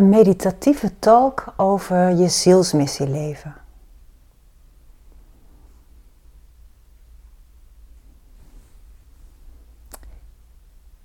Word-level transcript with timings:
een 0.00 0.08
meditatieve 0.08 0.98
talk 0.98 1.44
over 1.56 2.10
je 2.10 2.28
zielsmissie 2.28 3.08
leven. 3.08 3.54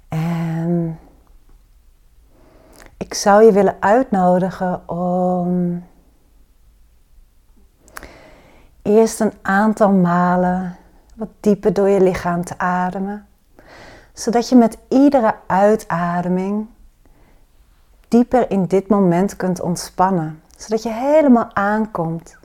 En 0.08 1.00
ik 2.98 3.14
zou 3.14 3.44
je 3.44 3.52
willen 3.52 3.76
uitnodigen 3.80 4.90
om 4.90 5.84
eerst 8.82 9.20
een 9.20 9.34
aantal 9.42 9.92
malen 9.92 10.76
wat 11.16 11.30
dieper 11.40 11.74
door 11.74 11.90
je 11.90 12.02
lichaam 12.02 12.44
te 12.44 12.58
ademen, 12.58 13.28
zodat 14.14 14.50
je 14.50 14.56
met 14.56 14.78
iedere 14.90 15.36
uitademing 15.48 16.68
dieper 18.16 18.52
in 18.52 18.66
dit 18.66 18.88
moment 18.88 19.36
kunt 19.36 19.62
ontspannen, 19.62 20.42
zodat 20.58 20.84
je 20.84 20.92
helemaal 20.92 21.50
aankomt 21.54 22.38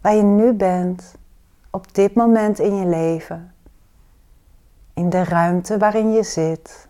waar 0.00 0.14
je 0.14 0.22
nu 0.22 0.52
bent, 0.52 1.14
op 1.70 1.94
dit 1.94 2.14
moment 2.14 2.58
in 2.58 2.76
je 2.76 2.86
leven, 2.86 3.54
in 4.94 5.08
de 5.10 5.24
ruimte 5.24 5.78
waarin 5.78 6.12
je 6.12 6.22
zit. 6.22 6.88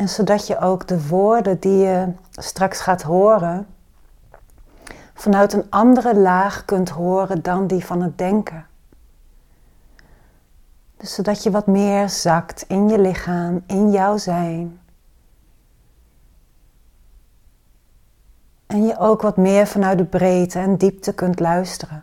En 0.00 0.08
zodat 0.08 0.46
je 0.46 0.58
ook 0.58 0.86
de 0.86 1.08
woorden 1.08 1.60
die 1.60 1.76
je 1.76 2.12
straks 2.30 2.80
gaat 2.80 3.02
horen, 3.02 3.66
vanuit 5.14 5.52
een 5.52 5.70
andere 5.70 6.16
laag 6.16 6.64
kunt 6.64 6.88
horen 6.88 7.42
dan 7.42 7.66
die 7.66 7.84
van 7.84 8.02
het 8.02 8.18
denken. 8.18 8.66
Dus 10.96 11.14
zodat 11.14 11.42
je 11.42 11.50
wat 11.50 11.66
meer 11.66 12.08
zakt 12.08 12.64
in 12.68 12.88
je 12.88 12.98
lichaam, 12.98 13.62
in 13.66 13.90
jouw 13.90 14.16
zijn. 14.16 14.80
En 18.66 18.86
je 18.86 18.98
ook 18.98 19.22
wat 19.22 19.36
meer 19.36 19.66
vanuit 19.66 19.98
de 19.98 20.04
breedte 20.04 20.58
en 20.58 20.76
diepte 20.76 21.12
kunt 21.12 21.40
luisteren. 21.40 22.02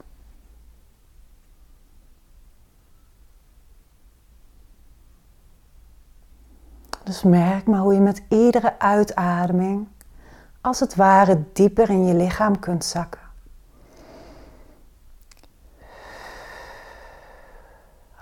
Dus 7.08 7.24
merk 7.24 7.68
maar 7.68 7.80
hoe 7.80 7.94
je 7.94 8.00
met 8.00 8.22
iedere 8.30 8.80
uitademing 8.80 9.88
als 10.62 10.80
het 10.80 10.96
ware 10.96 11.44
dieper 11.54 11.90
in 11.90 12.06
je 12.06 12.14
lichaam 12.14 12.60
kunt 12.60 12.86
zakken. 12.86 13.22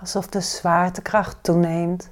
Alsof 0.00 0.26
de 0.26 0.40
zwaartekracht 0.40 1.36
toeneemt. 1.42 2.10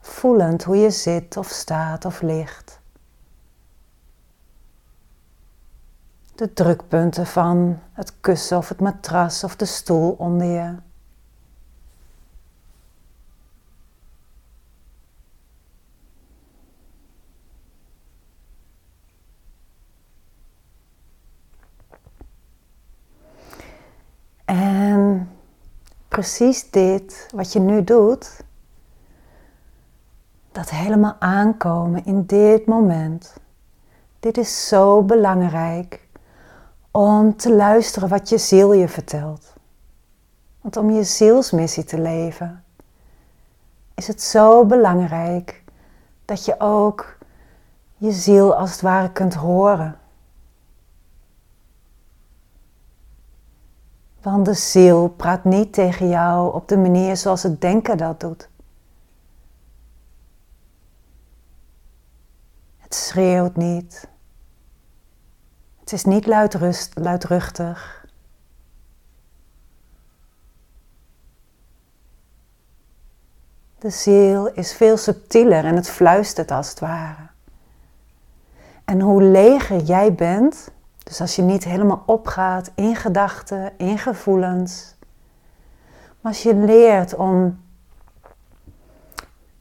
Voelend 0.00 0.64
hoe 0.64 0.76
je 0.76 0.90
zit 0.90 1.36
of 1.36 1.48
staat 1.48 2.04
of 2.04 2.22
ligt. 2.22 2.80
De 6.34 6.52
drukpunten 6.52 7.26
van 7.26 7.78
het 7.92 8.20
kussen 8.20 8.56
of 8.56 8.68
het 8.68 8.80
matras 8.80 9.44
of 9.44 9.56
de 9.56 9.64
stoel 9.64 10.10
onder 10.18 10.46
je. 10.46 10.76
Precies 26.12 26.70
dit, 26.70 27.28
wat 27.34 27.52
je 27.52 27.60
nu 27.60 27.84
doet, 27.84 28.44
dat 30.52 30.70
helemaal 30.70 31.16
aankomen 31.18 32.04
in 32.04 32.26
dit 32.26 32.66
moment. 32.66 33.36
Dit 34.20 34.38
is 34.38 34.68
zo 34.68 35.02
belangrijk 35.02 36.08
om 36.90 37.36
te 37.36 37.54
luisteren 37.54 38.08
wat 38.08 38.28
je 38.28 38.38
ziel 38.38 38.72
je 38.72 38.88
vertelt. 38.88 39.52
Want 40.60 40.76
om 40.76 40.90
je 40.90 41.04
zielsmissie 41.04 41.84
te 41.84 42.00
leven, 42.00 42.64
is 43.94 44.06
het 44.06 44.22
zo 44.22 44.64
belangrijk 44.64 45.62
dat 46.24 46.44
je 46.44 46.60
ook 46.60 47.16
je 47.96 48.12
ziel 48.12 48.56
als 48.56 48.70
het 48.70 48.80
ware 48.80 49.12
kunt 49.12 49.34
horen. 49.34 49.98
Want 54.22 54.44
de 54.44 54.54
ziel 54.54 55.08
praat 55.08 55.44
niet 55.44 55.72
tegen 55.72 56.08
jou 56.08 56.54
op 56.54 56.68
de 56.68 56.76
manier 56.76 57.16
zoals 57.16 57.42
het 57.42 57.60
denken 57.60 57.98
dat 57.98 58.20
doet. 58.20 58.48
Het 62.78 62.94
schreeuwt 62.94 63.56
niet. 63.56 64.08
Het 65.80 65.92
is 65.92 66.04
niet 66.04 66.26
luidrust, 66.26 66.98
luidruchtig. 66.98 68.06
De 73.78 73.90
ziel 73.90 74.46
is 74.52 74.72
veel 74.72 74.96
subtieler 74.96 75.64
en 75.64 75.76
het 75.76 75.88
fluistert 75.88 76.50
als 76.50 76.68
het 76.68 76.78
ware. 76.78 77.26
En 78.84 79.00
hoe 79.00 79.22
leger 79.22 79.80
jij 79.80 80.14
bent, 80.14 80.70
dus 81.02 81.20
als 81.20 81.36
je 81.36 81.42
niet 81.42 81.64
helemaal 81.64 82.02
opgaat 82.06 82.70
in 82.74 82.96
gedachten, 82.96 83.72
in 83.76 83.98
gevoelens, 83.98 84.94
maar 86.20 86.32
als 86.32 86.42
je 86.42 86.54
leert 86.54 87.14
om 87.14 87.60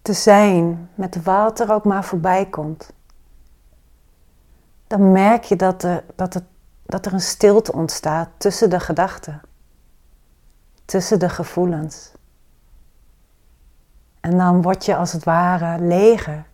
te 0.02 0.14
zijn 0.14 0.90
met 0.96 1.24
wat 1.24 1.60
er 1.60 1.72
ook 1.72 1.86
maar 1.86 2.04
voorbij 2.04 2.46
komt, 2.46 2.94
dan 4.88 5.12
merk 5.12 5.44
je 5.44 5.56
dat 5.56 5.84
er, 5.84 6.04
dat, 6.16 6.34
het, 6.34 6.44
dat 6.86 7.06
er 7.06 7.14
een 7.14 7.22
stilte 7.22 7.74
ontstaat 7.74 8.30
tussen 8.38 8.70
de 8.70 8.80
gedachten, 8.80 9.42
tussen 10.86 11.20
de 11.20 11.30
gevoelens. 11.30 12.12
En 14.20 14.38
dan 14.38 14.62
word 14.62 14.86
je 14.86 14.96
als 14.96 15.12
het 15.12 15.24
ware 15.24 15.80
leger. 15.84 16.46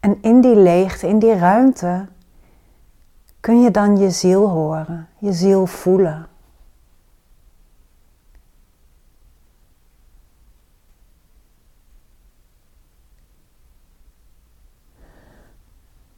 En 0.00 0.22
in 0.22 0.40
die 0.40 0.56
leegte, 0.56 1.08
in 1.08 1.18
die 1.18 1.34
ruimte, 1.34 2.06
kun 3.44 3.60
je 3.60 3.70
dan 3.70 3.96
je 3.96 4.10
ziel 4.10 4.48
horen, 4.48 5.08
je 5.18 5.32
ziel 5.32 5.66
voelen. 5.66 6.26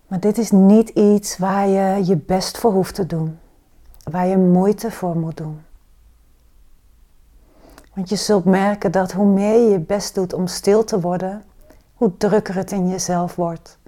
Maar 0.06 0.20
dit 0.20 0.38
is 0.38 0.50
niet 0.50 0.88
iets 0.88 1.38
waar 1.38 1.68
je 1.68 2.04
je 2.04 2.16
best 2.16 2.58
voor 2.58 2.72
hoeft 2.72 2.94
te 2.94 3.06
doen, 3.06 3.38
waar 4.02 4.26
je 4.26 4.36
moeite 4.36 4.90
voor 4.90 5.16
moet 5.16 5.36
doen. 5.36 5.60
Want 7.94 8.08
je 8.08 8.16
zult 8.16 8.44
merken 8.44 8.92
dat 8.92 9.12
hoe 9.12 9.26
meer 9.26 9.62
je 9.62 9.70
je 9.70 9.80
best 9.80 10.14
doet 10.14 10.32
om 10.32 10.46
stil 10.46 10.84
te 10.84 11.00
worden, 11.00 11.44
hoe 11.94 12.16
drukker 12.16 12.54
het 12.54 12.72
in 12.72 12.88
jezelf 12.88 13.34
wordt. 13.34 13.78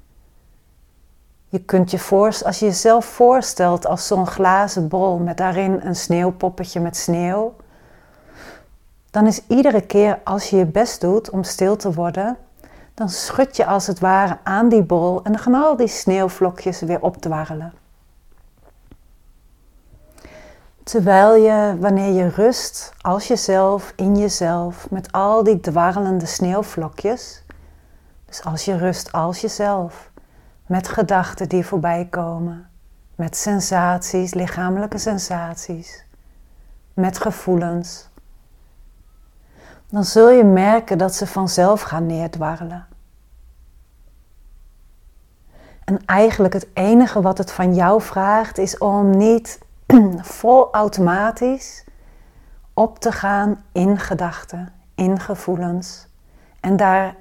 Je 1.50 1.58
kunt 1.58 1.90
je 1.90 1.98
voorstellen, 1.98 2.52
als 2.52 2.58
je 2.58 2.66
jezelf 2.66 3.04
voorstelt 3.04 3.86
als 3.86 4.06
zo'n 4.06 4.26
glazen 4.26 4.88
bol 4.88 5.18
met 5.18 5.36
daarin 5.36 5.80
een 5.82 5.96
sneeuwpoppetje 5.96 6.80
met 6.80 6.96
sneeuw, 6.96 7.54
dan 9.10 9.26
is 9.26 9.40
iedere 9.46 9.80
keer 9.80 10.20
als 10.24 10.50
je 10.50 10.56
je 10.56 10.66
best 10.66 11.00
doet 11.00 11.30
om 11.30 11.42
stil 11.42 11.76
te 11.76 11.92
worden, 11.92 12.36
dan 12.94 13.08
schud 13.08 13.56
je 13.56 13.66
als 13.66 13.86
het 13.86 13.98
ware 13.98 14.38
aan 14.42 14.68
die 14.68 14.82
bol 14.82 15.20
en 15.22 15.32
dan 15.32 15.40
gaan 15.40 15.54
al 15.54 15.76
die 15.76 15.88
sneeuwvlokjes 15.88 16.80
weer 16.80 17.00
opdwarrelen. 17.00 17.72
Terwijl 20.82 21.34
je, 21.34 21.76
wanneer 21.80 22.12
je 22.12 22.28
rust 22.28 22.92
als 23.00 23.28
jezelf, 23.28 23.92
in 23.96 24.16
jezelf, 24.16 24.90
met 24.90 25.12
al 25.12 25.42
die 25.42 25.60
dwarrelende 25.60 26.26
sneeuwvlokjes, 26.26 27.42
dus 28.26 28.44
als 28.44 28.64
je 28.64 28.76
rust 28.76 29.12
als 29.12 29.40
jezelf, 29.40 30.10
met 30.68 30.88
gedachten 30.88 31.48
die 31.48 31.66
voorbij 31.66 32.06
komen, 32.10 32.68
met 33.14 33.36
sensaties, 33.36 34.34
lichamelijke 34.34 34.98
sensaties, 34.98 36.04
met 36.94 37.18
gevoelens, 37.18 38.08
dan 39.88 40.04
zul 40.04 40.30
je 40.30 40.44
merken 40.44 40.98
dat 40.98 41.14
ze 41.14 41.26
vanzelf 41.26 41.80
gaan 41.80 42.06
neerdwarrelen. 42.06 42.86
En 45.84 46.04
eigenlijk 46.06 46.54
het 46.54 46.66
enige 46.72 47.20
wat 47.20 47.38
het 47.38 47.52
van 47.52 47.74
jou 47.74 48.02
vraagt 48.02 48.58
is 48.58 48.78
om 48.78 49.16
niet 49.16 49.58
vol 50.38 50.72
automatisch 50.72 51.84
op 52.74 52.98
te 52.98 53.12
gaan 53.12 53.64
in 53.72 53.98
gedachten, 53.98 54.72
in 54.94 55.20
gevoelens 55.20 56.06
en 56.60 56.76
daar 56.76 57.14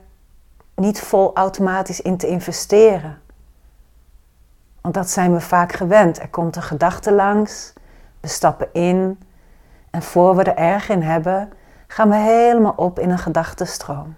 niet 0.75 0.99
vol 0.99 1.35
automatisch 1.35 2.01
in 2.01 2.17
te 2.17 2.27
investeren. 2.27 3.21
Want 4.87 4.99
dat 4.99 5.09
zijn 5.09 5.33
we 5.33 5.41
vaak 5.41 5.71
gewend. 5.71 6.19
Er 6.19 6.29
komt 6.29 6.55
een 6.55 6.61
gedachte 6.61 7.11
langs, 7.11 7.73
we 8.19 8.27
stappen 8.27 8.73
in 8.73 9.19
en 9.89 10.01
voor 10.01 10.35
we 10.35 10.43
er 10.43 10.55
erg 10.55 10.89
in 10.89 11.01
hebben, 11.01 11.53
gaan 11.87 12.09
we 12.09 12.15
helemaal 12.15 12.73
op 12.75 12.99
in 12.99 13.09
een 13.09 13.17
gedachtenstroom. 13.17 14.15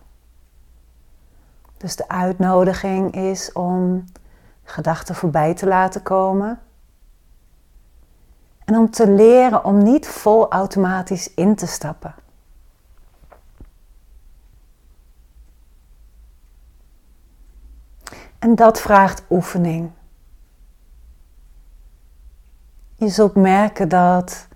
Dus 1.78 1.96
de 1.96 2.08
uitnodiging 2.08 3.16
is 3.16 3.52
om 3.52 4.06
gedachten 4.64 5.16
voorbij 5.16 5.54
te 5.54 5.68
laten 5.68 6.04
komen. 6.04 6.60
En 8.66 8.76
om 8.76 8.90
te 8.90 9.12
leren 9.12 9.64
om 9.64 9.84
niet 9.84 10.08
vol 10.08 10.52
automatisch 10.52 11.34
in 11.34 11.56
te 11.56 11.68
stappen. 11.68 12.16
En 18.40 18.56
dat 18.56 18.82
vraagt 18.82 19.24
oefening. 19.30 19.92
Je 23.00 23.10
zult 23.10 23.36
merken 23.36 23.90
dat 23.90 24.48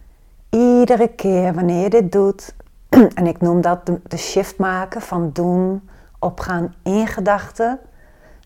iedere 0.50 1.08
keer 1.08 1.54
wanneer 1.54 1.82
je 1.82 1.90
dit 1.90 2.12
doet, 2.12 2.56
en 3.16 3.28
ik 3.28 3.42
noem 3.42 3.62
dat 3.62 3.86
de, 3.86 4.18
shift 4.18 4.58
maken 4.58 5.02
van 5.02 5.30
doen, 5.32 5.90
opgaan 6.20 6.74
in 6.84 7.08
gedachten 7.08 7.80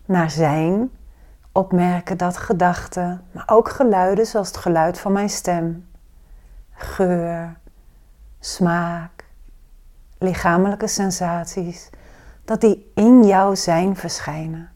naar 0.04 0.30
zijn, 0.30 0.90
opmerken 1.52 2.16
dat 2.16 2.36
gedachten, 2.36 3.22
maar 3.32 3.42
ook 3.46 3.68
geluiden 3.68 4.26
zoals 4.26 4.46
het 4.46 4.56
geluid 4.56 4.98
van 4.98 5.12
mijn 5.12 5.30
stem, 5.30 5.88
geur, 6.72 7.56
smaak, 8.40 9.24
lichamelijke 10.18 10.86
sensaties, 10.86 11.90
dat 12.44 12.60
die 12.60 12.90
in 12.94 13.24
jouw 13.24 13.54
zijn 13.54 13.96
verschijnen. 13.96 14.70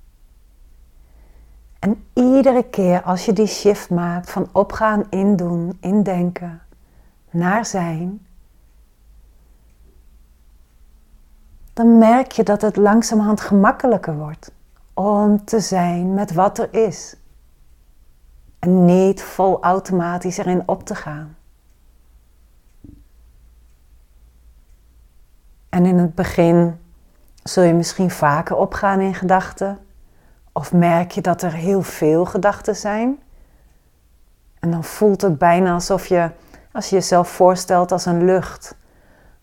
En 1.83 2.05
iedere 2.13 2.63
keer 2.63 3.03
als 3.03 3.25
je 3.25 3.33
die 3.33 3.47
shift 3.47 3.91
maakt 3.91 4.31
van 4.31 4.49
opgaan 4.53 5.07
in 5.11 5.37
doen, 5.37 5.79
in 5.81 6.03
denken, 6.03 6.63
naar 7.31 7.67
zijn, 7.67 8.27
dan 11.73 11.99
merk 11.99 12.33
je 12.33 12.43
dat 12.43 12.61
het 12.63 12.77
langzamerhand 12.77 13.41
gemakkelijker 13.41 14.17
wordt 14.17 14.53
om 14.95 15.45
te 15.45 15.61
zijn 15.61 16.15
met 16.15 16.33
wat 16.33 16.59
er 16.59 16.75
is. 16.75 17.17
En 18.59 18.85
niet 18.85 19.23
vol 19.23 19.63
automatisch 19.63 20.39
erin 20.39 20.63
op 20.67 20.87
te 20.87 20.95
gaan. 20.95 21.37
En 25.69 25.87
in 25.87 25.99
het 25.99 26.15
begin 26.15 26.81
zul 27.43 27.63
je 27.63 27.75
misschien 27.75 28.11
vaker 28.11 28.57
opgaan 28.57 29.01
in 29.01 29.15
gedachten. 29.15 29.79
Of 30.53 30.73
merk 30.73 31.11
je 31.11 31.21
dat 31.21 31.43
er 31.43 31.53
heel 31.53 31.83
veel 31.83 32.25
gedachten 32.25 32.77
zijn. 32.77 33.23
En 34.59 34.71
dan 34.71 34.85
voelt 34.85 35.21
het 35.21 35.39
bijna 35.39 35.73
alsof 35.73 36.07
je, 36.07 36.31
als 36.73 36.89
je 36.89 36.97
jezelf 36.97 37.29
voorstelt 37.29 37.93
als 37.93 38.07
een 38.07 38.25
lucht, 38.25 38.77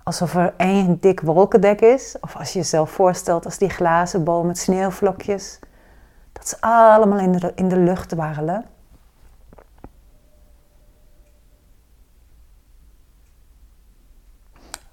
alsof 0.04 0.36
er 0.36 0.54
één 0.58 1.00
dik 1.00 1.22
wolkendek 1.22 1.82
is. 1.82 2.16
Of 2.22 2.36
als 2.36 2.54
je 2.54 2.60
jezelf 2.60 2.92
voorstelt 2.92 3.46
als 3.46 3.58
die 3.58 3.70
glazen 3.70 4.24
bol 4.24 4.44
met 4.44 4.58
sneeuwvlokjes. 4.58 5.60
Dat 6.32 6.48
ze 6.48 6.58
allemaal 6.60 7.20
in 7.20 7.32
de, 7.32 7.52
in 7.56 7.70
de 7.70 7.78
lucht 7.78 8.14
warrelen. 8.14 8.66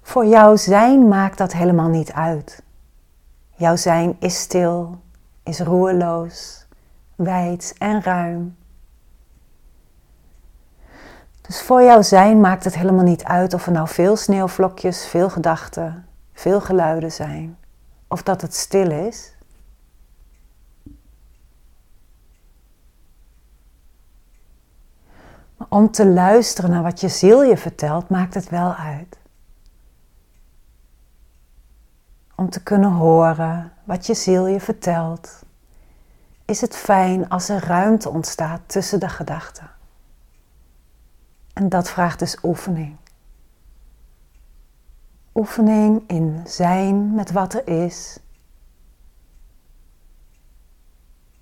Voor 0.01 0.25
jouw 0.25 0.55
zijn 0.55 1.07
maakt 1.07 1.37
dat 1.37 1.53
helemaal 1.53 1.89
niet 1.89 2.11
uit. 2.11 2.63
Jouw 3.55 3.75
zijn 3.75 4.15
is 4.19 4.39
stil, 4.39 4.97
is 5.47 5.59
roerloos, 5.59 6.65
wijd 7.15 7.75
en 7.77 8.03
ruim. 8.03 8.57
Dus 11.41 11.61
voor 11.61 11.81
jouw 11.81 12.01
zijn 12.01 12.41
maakt 12.41 12.63
het 12.63 12.75
helemaal 12.75 13.03
niet 13.03 13.23
uit 13.23 13.53
of 13.53 13.65
er 13.65 13.71
nou 13.71 13.87
veel 13.87 14.15
sneeuwvlokjes, 14.15 15.05
veel 15.05 15.29
gedachten, 15.29 16.07
veel 16.33 16.61
geluiden 16.61 17.11
zijn, 17.11 17.57
of 18.07 18.23
dat 18.23 18.41
het 18.41 18.55
stil 18.55 18.91
is. 18.91 19.35
Maar 25.57 25.67
om 25.69 25.91
te 25.91 26.07
luisteren 26.07 26.69
naar 26.69 26.83
wat 26.83 27.01
je 27.01 27.09
ziel 27.09 27.43
je 27.43 27.57
vertelt, 27.57 28.09
maakt 28.09 28.33
het 28.33 28.49
wel 28.49 28.73
uit. 28.73 29.17
Om 32.39 32.49
te 32.49 32.63
kunnen 32.63 32.91
horen 32.91 33.71
wat 33.83 34.05
je 34.05 34.13
ziel 34.13 34.47
je 34.47 34.59
vertelt, 34.59 35.43
is 36.45 36.61
het 36.61 36.75
fijn 36.75 37.29
als 37.29 37.49
er 37.49 37.65
ruimte 37.65 38.09
ontstaat 38.09 38.61
tussen 38.65 38.99
de 38.99 39.09
gedachten. 39.09 39.69
En 41.53 41.69
dat 41.69 41.89
vraagt 41.89 42.19
dus 42.19 42.37
oefening. 42.43 42.95
Oefening 45.35 46.03
in 46.07 46.43
zijn 46.45 47.13
met 47.13 47.31
wat 47.31 47.53
er 47.53 47.67
is. 47.67 48.19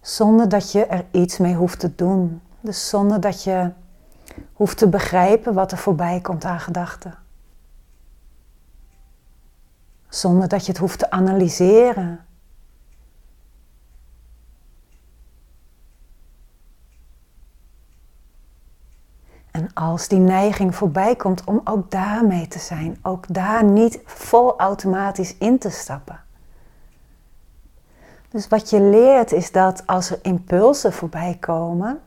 Zonder 0.02 0.50
dat 0.50 0.72
je 0.72 0.86
er 0.86 1.06
iets 1.12 1.38
mee 1.38 1.56
hoeft 1.56 1.80
te 1.80 1.96
doen. 1.96 2.42
Dus 2.60 2.90
zonder 2.90 3.20
dat 3.20 3.44
je 3.44 3.72
hoeft 4.54 4.78
te 4.78 4.90
begrijpen 4.90 5.54
wat 5.54 5.72
er 5.72 5.78
voorbij 5.78 6.22
komt 6.22 6.46
aan 6.46 6.60
gedachten. 6.60 7.25
Zonder 10.16 10.48
dat 10.48 10.66
je 10.66 10.72
het 10.72 10.82
hoeft 10.82 11.00
te 11.00 11.12
analyseren 11.12 12.26
En 19.52 19.74
als 19.74 20.08
die 20.08 20.20
neiging 20.20 20.76
voorbij 20.76 21.16
komt 21.16 21.44
om 21.44 21.62
ook 21.64 21.92
daarmee 21.92 22.48
te 22.48 22.60
zijn, 22.60 23.00
ook 23.02 23.34
daar 23.34 23.64
niet 23.64 24.00
vol 24.06 24.60
automatisch 24.60 25.38
in 25.38 25.58
te 25.58 25.70
stappen. 25.70 26.20
Dus 28.30 28.48
wat 28.48 28.70
je 28.70 28.82
leert 28.82 29.32
is 29.32 29.52
dat 29.52 29.88
als 29.88 30.10
er 30.10 30.20
impulsen 30.22 30.94
voorbij 30.94 31.38
komen, 31.40 32.02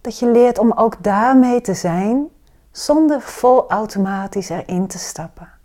dat 0.00 0.18
je 0.18 0.30
leert 0.30 0.58
om 0.58 0.72
ook 0.72 1.02
daarmee 1.02 1.60
te 1.60 1.74
zijn 1.74 2.28
zonder 2.70 3.20
vol 3.20 3.70
automatisch 3.70 4.48
erin 4.48 4.86
te 4.86 4.98
stappen. 4.98 5.55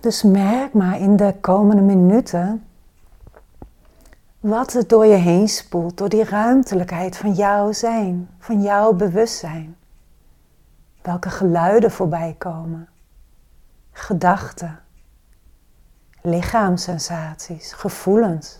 Dus 0.00 0.22
merk 0.22 0.72
maar 0.72 1.00
in 1.00 1.16
de 1.16 1.34
komende 1.40 1.82
minuten 1.82 2.64
wat 4.40 4.74
er 4.74 4.86
door 4.86 5.06
je 5.06 5.14
heen 5.14 5.48
spoelt, 5.48 5.98
door 5.98 6.08
die 6.08 6.24
ruimtelijkheid 6.24 7.16
van 7.16 7.32
jouw 7.32 7.72
zijn, 7.72 8.28
van 8.38 8.62
jouw 8.62 8.92
bewustzijn. 8.92 9.76
Welke 11.02 11.30
geluiden 11.30 11.90
voorbij 11.90 12.34
komen, 12.38 12.88
gedachten, 13.92 14.80
lichaamssensaties, 16.22 17.72
gevoelens. 17.72 18.58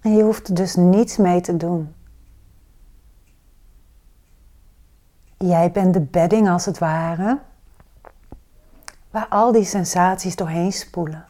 En 0.00 0.16
je 0.16 0.22
hoeft 0.22 0.56
dus 0.56 0.74
niets 0.74 1.16
mee 1.16 1.40
te 1.40 1.56
doen. 1.56 1.94
Jij 5.36 5.70
bent 5.70 5.94
de 5.94 6.00
bedding 6.00 6.48
als 6.48 6.64
het 6.64 6.78
ware, 6.78 7.38
waar 9.10 9.26
al 9.28 9.52
die 9.52 9.64
sensaties 9.64 10.36
doorheen 10.36 10.72
spoelen. 10.72 11.29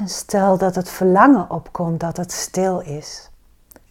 En 0.00 0.08
stel 0.08 0.58
dat 0.58 0.74
het 0.74 0.88
verlangen 0.88 1.50
opkomt 1.50 2.00
dat 2.00 2.16
het 2.16 2.32
stil 2.32 2.80
is, 2.80 3.30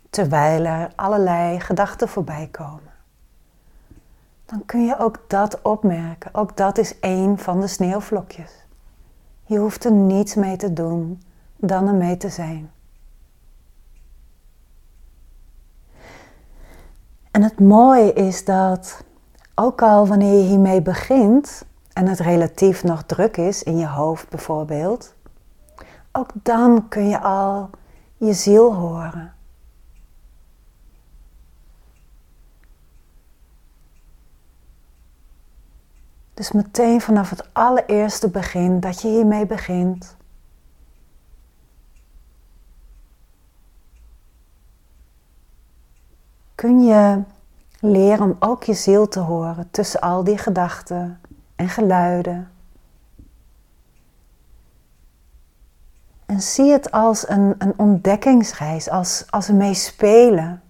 terwijl 0.10 0.66
er 0.66 0.92
allerlei 0.96 1.60
gedachten 1.60 2.08
voorbij 2.08 2.48
komen. 2.52 2.94
Dan 4.46 4.66
kun 4.66 4.86
je 4.86 5.00
ook 5.00 5.20
dat 5.28 5.62
opmerken. 5.62 6.34
Ook 6.34 6.58
dat 6.58 6.78
is 6.78 7.00
één 7.00 7.38
van 7.38 7.62
de 7.62 7.68
sneeuwvlokjes. 7.68 8.52
Je 9.46 9.58
hoeft 9.58 9.86
er 9.86 9.92
niets 9.92 10.36
mee 10.36 10.58
te 10.58 10.74
doen 10.74 11.22
dan 11.56 11.88
ermee 11.88 12.18
te 12.18 12.30
zijn. 12.30 12.72
En 17.32 17.44
het 17.44 17.60
mooie 17.60 18.14
is 18.14 18.46
dat 18.46 19.04
ook 19.56 19.82
al 19.82 20.08
wanneer 20.08 20.38
je 20.38 20.48
hiermee 20.48 20.82
begint 20.82 21.66
en 21.94 22.08
het 22.08 22.20
relatief 22.20 22.84
nog 22.84 23.04
druk 23.04 23.38
is 23.38 23.64
in 23.64 23.78
je 23.78 23.88
hoofd 23.88 24.30
bijvoorbeeld, 24.30 25.18
ook 26.12 26.30
dan 26.34 26.88
kun 26.88 27.10
je 27.10 27.20
al 27.20 27.70
je 28.18 28.34
ziel 28.34 28.76
horen. 28.76 29.34
Dus 36.34 36.52
meteen 36.52 37.02
vanaf 37.02 37.30
het 37.30 37.54
allereerste 37.54 38.30
begin 38.30 38.80
dat 38.80 39.02
je 39.02 39.08
hiermee 39.08 39.46
begint. 39.46 40.18
Kun 46.56 46.84
je 46.84 47.24
leren 47.80 48.26
om 48.26 48.36
ook 48.40 48.64
je 48.64 48.74
ziel 48.74 49.08
te 49.08 49.20
horen 49.20 49.72
tussen 49.72 50.00
al 50.00 50.24
die 50.24 50.38
gedachten 50.38 51.22
en 51.56 51.70
geluiden. 51.70 52.59
En 56.30 56.42
zie 56.42 56.72
het 56.72 56.92
als 56.92 57.30
een, 57.30 57.56
een 57.58 57.74
ontdekkingsreis, 57.78 58.90
als, 58.90 59.26
als 59.30 59.48
een 59.48 59.58
meespelen. 59.58 60.62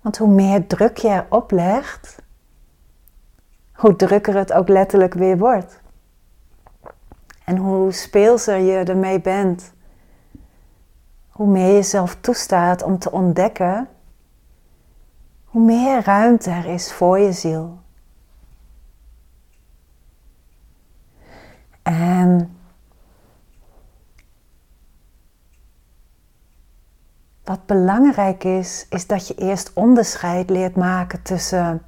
Want 0.00 0.18
hoe 0.18 0.28
meer 0.28 0.66
druk 0.66 0.96
je 0.96 1.08
erop 1.08 1.50
legt, 1.50 2.22
hoe 3.72 3.96
drukker 3.96 4.36
het 4.36 4.52
ook 4.52 4.68
letterlijk 4.68 5.14
weer 5.14 5.38
wordt. 5.38 5.80
En 7.44 7.56
hoe 7.56 7.92
speelser 7.92 8.56
je 8.56 8.84
ermee 8.84 9.20
bent, 9.20 9.72
hoe 11.28 11.46
meer 11.46 11.66
je 11.66 11.72
jezelf 11.72 12.16
toestaat 12.20 12.82
om 12.82 12.98
te 12.98 13.10
ontdekken, 13.10 13.88
hoe 15.44 15.62
meer 15.62 16.02
ruimte 16.02 16.50
er 16.50 16.66
is 16.66 16.92
voor 16.92 17.18
je 17.18 17.32
ziel. 17.32 17.78
En 21.82 22.55
wat 27.46 27.66
belangrijk 27.66 28.44
is, 28.44 28.86
is 28.88 29.06
dat 29.06 29.28
je 29.28 29.34
eerst 29.34 29.72
onderscheid 29.72 30.50
leert 30.50 30.76
maken 30.76 31.22
tussen 31.22 31.82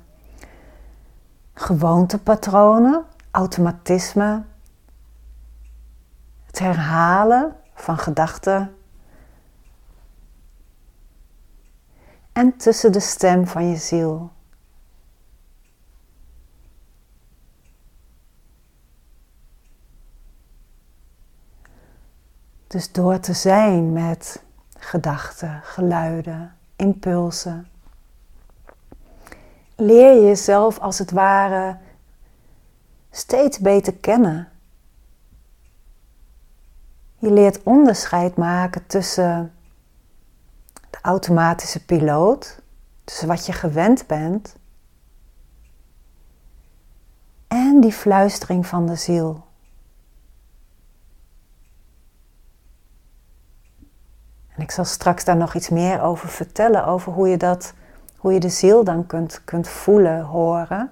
gewoontepatronen, 1.55 3.05
automatisme, 3.31 4.45
het 6.47 6.59
herhalen 6.59 7.57
van 7.75 7.99
gedachten 7.99 8.77
en 12.33 12.57
tussen 12.57 12.93
de 12.93 13.01
stem 13.01 13.47
van 13.47 13.69
je 13.69 13.77
ziel. 13.77 14.31
Dus 22.67 22.93
door 22.93 23.21
te 23.21 23.33
zijn 23.33 23.93
met 23.93 24.47
gedachten, 24.79 25.61
geluiden, 25.65 26.57
impulsen, 26.77 27.69
leer 29.77 30.15
je 30.15 30.27
jezelf 30.27 30.79
als 30.79 30.99
het 30.99 31.11
ware 31.11 31.77
steeds 33.11 33.59
beter 33.59 33.95
kennen. 33.95 34.49
Je 37.19 37.33
leert 37.33 37.63
onderscheid 37.63 38.37
maken 38.37 38.87
tussen 38.87 39.53
de 40.91 40.99
automatische 41.03 41.85
piloot, 41.85 42.61
tussen 43.05 43.29
wat 43.29 43.47
je 43.47 43.53
gewend 43.53 44.07
bent, 44.07 44.57
en 47.49 47.81
die 47.81 47.93
fluistering 47.93 48.67
van 48.67 48.87
de 48.87 48.97
ziel. 48.97 49.47
En 54.59 54.65
ik 54.65 54.71
zal 54.71 54.85
straks 54.85 55.25
daar 55.25 55.37
nog 55.37 55.55
iets 55.55 55.69
meer 55.69 56.03
over 56.03 56.29
vertellen, 56.29 56.87
over 56.87 57.13
hoe 57.13 57.29
je 57.29 57.37
dat 57.37 57.75
hoe 58.17 58.33
je 58.33 58.41
de 58.41 58.49
ziel 58.49 58.85
dan 58.85 59.07
kunt, 59.07 59.45
kunt 59.45 59.69
voelen, 59.69 60.23
horen. 60.23 60.91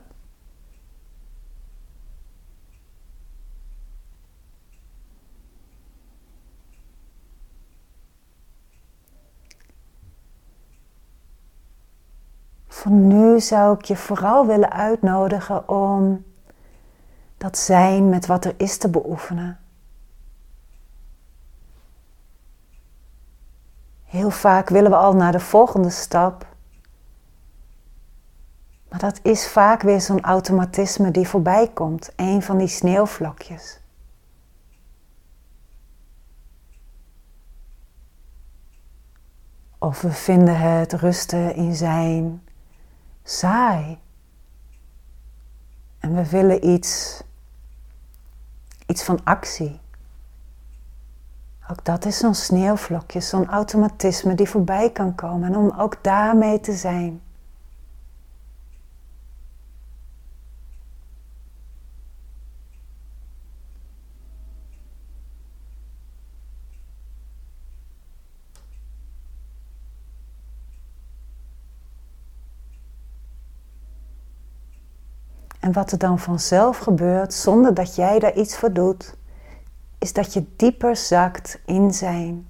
Voor 12.69 12.93
nu 12.93 13.41
zou 13.41 13.79
ik 13.79 13.85
je 13.85 13.97
vooral 13.97 14.47
willen 14.47 14.73
uitnodigen 14.73 15.69
om 15.69 16.25
dat 17.39 17.59
zijn 17.59 18.09
met 18.09 18.27
wat 18.27 18.45
er 18.45 18.55
is 18.57 18.79
te 18.79 18.89
beoefenen. 18.89 19.66
Heel 24.17 24.31
vaak 24.31 24.69
willen 24.69 24.91
we 24.91 24.97
al 24.97 25.15
naar 25.15 25.33
de 25.33 25.41
volgende 25.41 25.91
stap. 25.91 26.47
Maar 28.89 28.99
dat 28.99 29.21
is 29.23 29.49
vaak 29.49 29.83
weer 29.83 30.01
zo'n 30.01 30.21
automatisme 30.21 31.11
die 31.11 31.29
voorbij 31.29 31.69
komt, 31.69 32.13
een 32.17 32.43
van 32.43 32.59
die 32.59 32.69
sneeuwvlokjes. 32.69 33.81
Of 39.79 40.01
we 40.01 40.13
vinden 40.13 40.61
het 40.61 40.93
rusten 40.93 41.55
in 41.55 41.75
zijn 41.75 42.43
saai. 43.23 43.99
En 45.99 46.15
we 46.15 46.29
willen 46.29 46.69
iets, 46.69 47.23
iets 48.87 49.03
van 49.03 49.25
actie. 49.25 49.81
Ook 51.71 51.85
dat 51.85 52.05
is 52.05 52.19
zo'n 52.19 52.35
sneeuwvlokje, 52.35 53.21
zo'n 53.21 53.49
automatisme 53.49 54.35
die 54.35 54.49
voorbij 54.49 54.91
kan 54.91 55.15
komen. 55.15 55.49
En 55.49 55.57
om 55.57 55.73
ook 55.79 55.97
daarmee 56.03 56.61
te 56.61 56.73
zijn. 56.73 57.21
En 75.61 75.73
wat 75.73 75.93
er 75.93 75.99
dan 75.99 76.19
vanzelf 76.19 76.79
gebeurt, 76.79 77.35
zonder 77.35 77.75
dat 77.75 77.95
jij 77.95 78.19
daar 78.19 78.35
iets 78.35 78.57
voor 78.57 78.73
doet, 78.73 79.16
is 80.07 80.13
dat 80.13 80.33
je 80.33 80.45
dieper 80.57 80.97
zakt 80.97 81.61
in 81.65 81.95
zijn. 81.95 82.49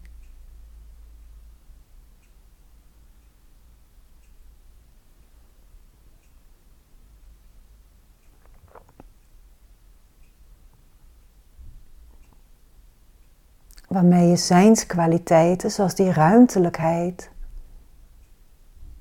Waarmee 13.88 14.28
je 14.28 14.36
zijnskwaliteiten, 14.36 15.70
zoals 15.70 15.94
die 15.94 16.12
ruimtelijkheid, 16.12 17.30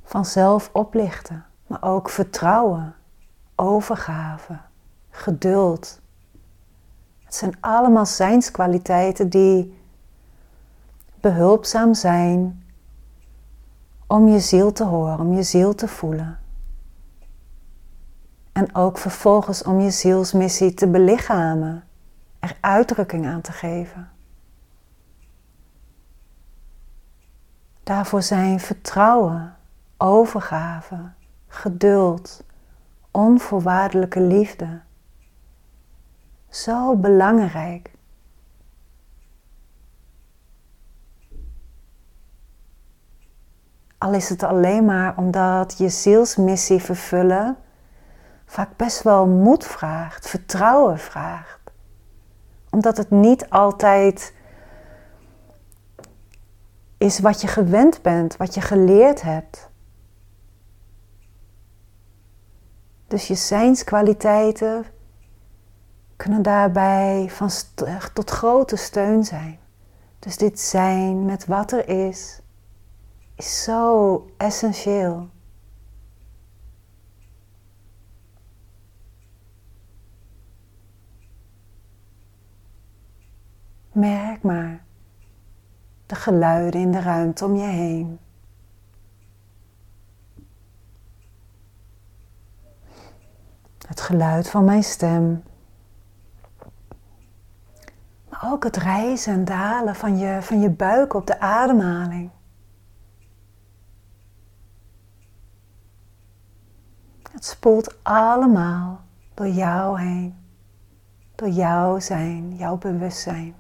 vanzelf 0.04 0.70
oplichten, 0.74 1.46
maar 1.68 1.84
ook 1.84 2.10
vertrouwen 2.10 2.96
overgave, 3.56 4.60
geduld. 5.10 6.04
Zijn 7.36 7.58
allemaal 7.60 8.06
zijnskwaliteiten 8.06 9.30
die 9.30 9.80
behulpzaam 11.20 11.94
zijn 11.94 12.64
om 14.08 14.28
je 14.28 14.40
ziel 14.40 14.72
te 14.72 14.84
horen, 14.84 15.20
om 15.20 15.34
je 15.34 15.44
ziel 15.44 15.76
te 15.76 15.88
voelen. 15.88 16.40
En 18.52 18.76
ook 18.76 18.98
vervolgens 18.98 19.64
om 19.64 19.80
je 19.80 19.92
zielsmissie 19.92 20.74
te 20.74 20.88
belichamen, 20.88 21.84
er 22.40 22.58
uitdrukking 22.62 23.28
aan 23.28 23.42
te 23.42 23.52
geven. 23.52 24.10
Daarvoor 27.84 28.22
zijn 28.22 28.60
vertrouwen, 28.60 29.56
overgave, 29.98 31.12
geduld, 31.48 32.44
onvoorwaardelijke 33.12 34.22
liefde. 34.22 34.82
Zo 36.56 36.96
belangrijk. 36.96 37.92
Al 43.98 44.14
is 44.14 44.30
het 44.30 44.44
alleen 44.44 44.86
maar 44.86 45.18
omdat 45.18 45.78
je 45.78 45.90
zielsmissie 45.90 46.80
vervullen 46.80 47.58
vaak 48.46 48.78
best 48.78 49.02
wel 49.02 49.28
moed 49.28 49.66
vraagt, 49.66 50.30
vertrouwen 50.30 51.00
vraagt. 51.00 51.72
Omdat 52.70 52.98
het 52.98 53.10
niet 53.10 53.50
altijd 53.50 54.34
is 56.98 57.20
wat 57.20 57.42
je 57.42 57.48
gewend 57.48 58.02
bent, 58.02 58.38
wat 58.38 58.54
je 58.54 58.62
geleerd 58.62 59.22
hebt. 59.22 59.70
Dus 63.08 63.28
je 63.28 63.36
zijnskwaliteiten 63.36 64.86
kunnen 66.16 66.42
daarbij 66.42 67.30
van 67.30 67.50
tot 68.14 68.30
grote 68.30 68.76
steun 68.76 69.24
zijn. 69.24 69.60
Dus 70.20 70.38
dit 70.38 70.60
zijn 70.60 71.26
met 71.26 71.46
wat 71.46 71.72
er 71.72 71.88
is, 72.08 72.42
is 73.36 73.64
zo 73.64 74.30
essentieel. 74.38 75.30
Merk 83.92 84.44
maar 84.44 84.84
de 86.06 86.16
geluiden 86.16 86.82
in 86.82 86.92
de 86.92 87.00
ruimte 87.00 87.46
om 87.46 87.56
je 87.56 87.68
heen. 87.68 88.20
Het 93.88 94.02
geluid 94.02 94.50
van 94.50 94.66
mijn 94.66 94.84
stem. 94.84 95.44
Ook 98.52 98.64
het 98.64 98.78
rijzen 98.78 99.34
en 99.34 99.46
dalen 99.46 99.96
van 99.96 100.18
je, 100.18 100.42
van 100.42 100.60
je 100.60 100.70
buik 100.70 101.14
op 101.14 101.28
de 101.28 101.40
ademhaling. 101.40 102.30
Het 107.32 107.46
spoelt 107.46 108.04
allemaal 108.04 109.02
door 109.34 109.48
jou 109.48 110.00
heen, 110.00 110.36
door 111.36 111.50
jouw 111.50 112.00
zijn, 112.00 112.56
jouw 112.56 112.78
bewustzijn. 112.78 113.56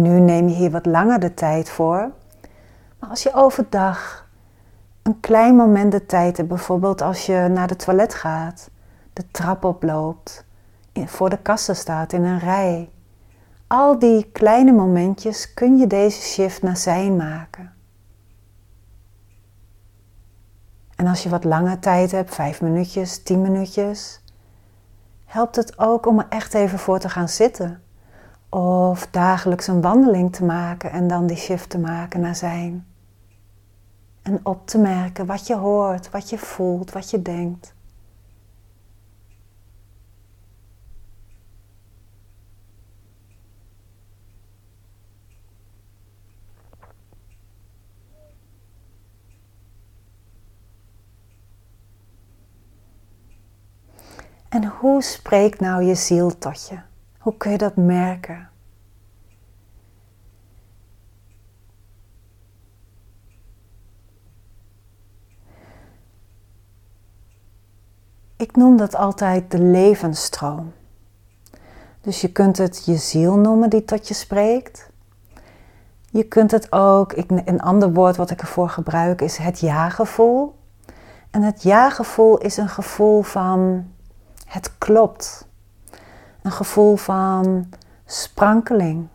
Nu 0.00 0.20
neem 0.20 0.48
je 0.48 0.54
hier 0.54 0.70
wat 0.70 0.86
langer 0.86 1.20
de 1.20 1.34
tijd 1.34 1.70
voor. 1.70 2.10
Maar 2.98 3.10
als 3.10 3.22
je 3.22 3.34
overdag 3.34 4.28
een 5.02 5.20
klein 5.20 5.56
moment 5.56 5.92
de 5.92 6.06
tijd 6.06 6.36
hebt, 6.36 6.48
bijvoorbeeld 6.48 7.02
als 7.02 7.26
je 7.26 7.48
naar 7.50 7.66
de 7.66 7.76
toilet 7.76 8.14
gaat, 8.14 8.70
de 9.12 9.30
trap 9.30 9.64
oploopt, 9.64 10.44
voor 11.04 11.30
de 11.30 11.38
kassen 11.38 11.76
staat 11.76 12.12
in 12.12 12.24
een 12.24 12.38
rij. 12.38 12.90
Al 13.66 13.98
die 13.98 14.30
kleine 14.32 14.72
momentjes 14.72 15.54
kun 15.54 15.76
je 15.78 15.86
deze 15.86 16.20
shift 16.20 16.62
naar 16.62 16.76
zijn 16.76 17.16
maken. 17.16 17.72
En 20.96 21.06
als 21.06 21.22
je 21.22 21.28
wat 21.28 21.44
langer 21.44 21.78
tijd 21.78 22.10
hebt, 22.10 22.34
vijf 22.34 22.60
minuutjes, 22.60 23.22
tien 23.22 23.42
minuutjes, 23.42 24.22
helpt 25.24 25.56
het 25.56 25.78
ook 25.78 26.06
om 26.06 26.18
er 26.18 26.26
echt 26.28 26.54
even 26.54 26.78
voor 26.78 26.98
te 26.98 27.08
gaan 27.08 27.28
zitten. 27.28 27.83
Of 28.54 29.06
dagelijks 29.10 29.66
een 29.66 29.80
wandeling 29.80 30.32
te 30.32 30.44
maken 30.44 30.90
en 30.90 31.08
dan 31.08 31.26
die 31.26 31.36
shift 31.36 31.70
te 31.70 31.78
maken 31.78 32.20
naar 32.20 32.36
zijn. 32.36 32.86
En 34.22 34.40
op 34.42 34.66
te 34.66 34.78
merken 34.78 35.26
wat 35.26 35.46
je 35.46 35.56
hoort, 35.56 36.10
wat 36.10 36.30
je 36.30 36.38
voelt, 36.38 36.92
wat 36.92 37.10
je 37.10 37.22
denkt. 37.22 37.74
En 54.48 54.64
hoe 54.64 55.02
spreekt 55.02 55.60
nou 55.60 55.82
je 55.82 55.94
ziel 55.94 56.38
tot 56.38 56.68
je? 56.68 56.93
Hoe 57.24 57.36
kun 57.36 57.50
je 57.50 57.58
dat 57.58 57.76
merken? 57.76 58.48
Ik 68.36 68.56
noem 68.56 68.76
dat 68.76 68.94
altijd 68.94 69.50
de 69.50 69.58
levensstroom. 69.58 70.72
Dus 72.00 72.20
je 72.20 72.32
kunt 72.32 72.58
het 72.58 72.84
je 72.84 72.96
ziel 72.96 73.36
noemen 73.36 73.70
die 73.70 73.84
tot 73.84 74.08
je 74.08 74.14
spreekt. 74.14 74.90
Je 76.10 76.24
kunt 76.24 76.50
het 76.50 76.72
ook, 76.72 77.12
een 77.26 77.60
ander 77.60 77.92
woord 77.92 78.16
wat 78.16 78.30
ik 78.30 78.40
ervoor 78.40 78.68
gebruik 78.68 79.20
is 79.20 79.36
het 79.36 79.60
ja-gevoel. 79.60 80.54
En 81.30 81.42
het 81.42 81.62
ja-gevoel 81.62 82.38
is 82.38 82.56
een 82.56 82.68
gevoel 82.68 83.22
van 83.22 83.90
het 84.46 84.78
klopt. 84.78 85.52
Een 86.44 86.52
gevoel 86.52 86.96
van 86.96 87.68
sprankeling. 88.04 89.08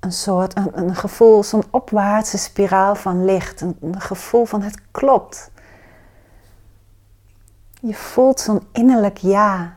Een 0.00 0.12
soort, 0.12 0.56
een, 0.56 0.78
een 0.78 0.94
gevoel, 0.94 1.42
zo'n 1.42 1.64
opwaartse 1.70 2.38
spiraal 2.38 2.94
van 2.94 3.24
licht. 3.24 3.60
Een, 3.60 4.00
gevoel 4.00 4.44
van 4.44 4.62
het 4.62 4.80
klopt. 4.90 5.50
Je 7.80 7.94
voelt 7.94 8.40
zo'n 8.40 8.66
innerlijk 8.72 9.16
ja. 9.16 9.76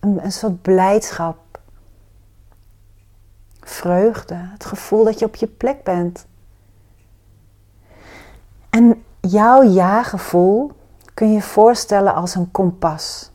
Een, 0.00 0.24
een 0.24 0.32
soort 0.32 0.62
blijdschap. 0.62 1.38
Vreugde. 3.60 4.34
Het 4.34 4.64
gevoel 4.64 5.04
dat 5.04 5.18
je 5.18 5.24
op 5.24 5.34
je 5.34 5.46
plek 5.46 5.84
bent. 5.84 6.26
En 8.70 9.04
jouw 9.20 9.62
ja-gevoel 9.62 10.72
kun 11.14 11.32
je 11.32 11.42
voorstellen 11.42 12.14
als 12.14 12.34
een 12.34 12.50
kompas. 12.50 13.31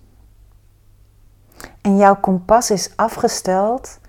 En 1.82 1.98
jouw 1.98 2.15
kompas 2.20 2.72
is 2.72 2.96
afgesteld 2.96 4.00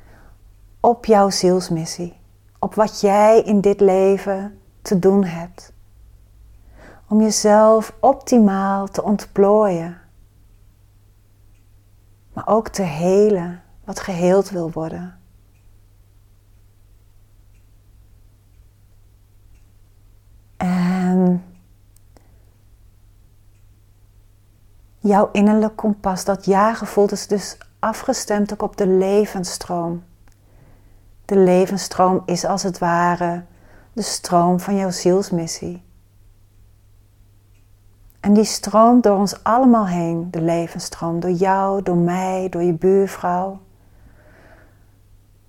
op 0.80 1.04
jouw 1.04 1.30
zielsmissie. 1.30 2.20
Op 2.58 2.74
wat 2.74 3.00
jij 3.00 3.42
in 3.42 3.60
dit 3.60 3.80
leven 3.80 4.60
te 4.82 4.98
doen 4.98 5.24
hebt. 5.24 5.72
Om 7.08 7.20
jezelf 7.20 7.94
optimaal 8.00 8.86
te 8.86 9.02
ontplooien. 9.02 9.98
Maar 12.32 12.46
ook 12.46 12.68
te 12.68 12.82
helen 12.82 13.62
wat 13.84 14.00
geheeld 14.00 14.50
wil 14.50 14.70
worden. 14.70 15.18
Jouw 24.98 25.28
innerlijk 25.32 25.76
kompas, 25.76 26.24
dat 26.24 26.44
ja-gevoel, 26.44 27.10
is 27.10 27.26
dus 27.26 27.58
afgestemd 27.78 28.52
ook 28.52 28.62
op 28.62 28.76
de 28.76 28.86
levensstroom. 28.86 30.02
De 31.24 31.38
levensstroom 31.38 32.22
is 32.24 32.44
als 32.44 32.62
het 32.62 32.78
ware 32.78 33.44
de 33.92 34.02
stroom 34.02 34.60
van 34.60 34.76
jouw 34.76 34.90
zielsmissie. 34.90 35.82
En 38.20 38.32
die 38.32 38.44
stroomt 38.44 39.02
door 39.02 39.16
ons 39.16 39.44
allemaal 39.44 39.86
heen, 39.86 40.30
de 40.30 40.40
levensstroom, 40.40 41.20
door 41.20 41.30
jou, 41.30 41.82
door 41.82 41.96
mij, 41.96 42.48
door 42.48 42.62
je 42.62 42.72
buurvrouw. 42.72 43.60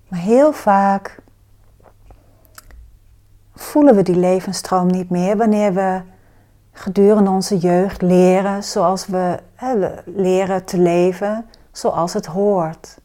Maar 0.08 0.20
heel 0.20 0.52
vaak 0.52 1.22
voelen 3.54 3.94
we 3.94 4.02
die 4.02 4.16
levensstroom 4.16 4.86
niet 4.86 5.10
meer 5.10 5.36
wanneer 5.36 5.74
we 5.74 6.00
gedurende 6.72 7.30
onze 7.30 7.58
jeugd 7.58 8.02
leren 8.02 8.64
zoals 8.64 9.06
we 9.06 9.38
leren 10.04 10.64
te 10.64 10.78
leven 10.78 11.46
zoals 11.72 12.12
het 12.12 12.26
hoort. 12.26 12.98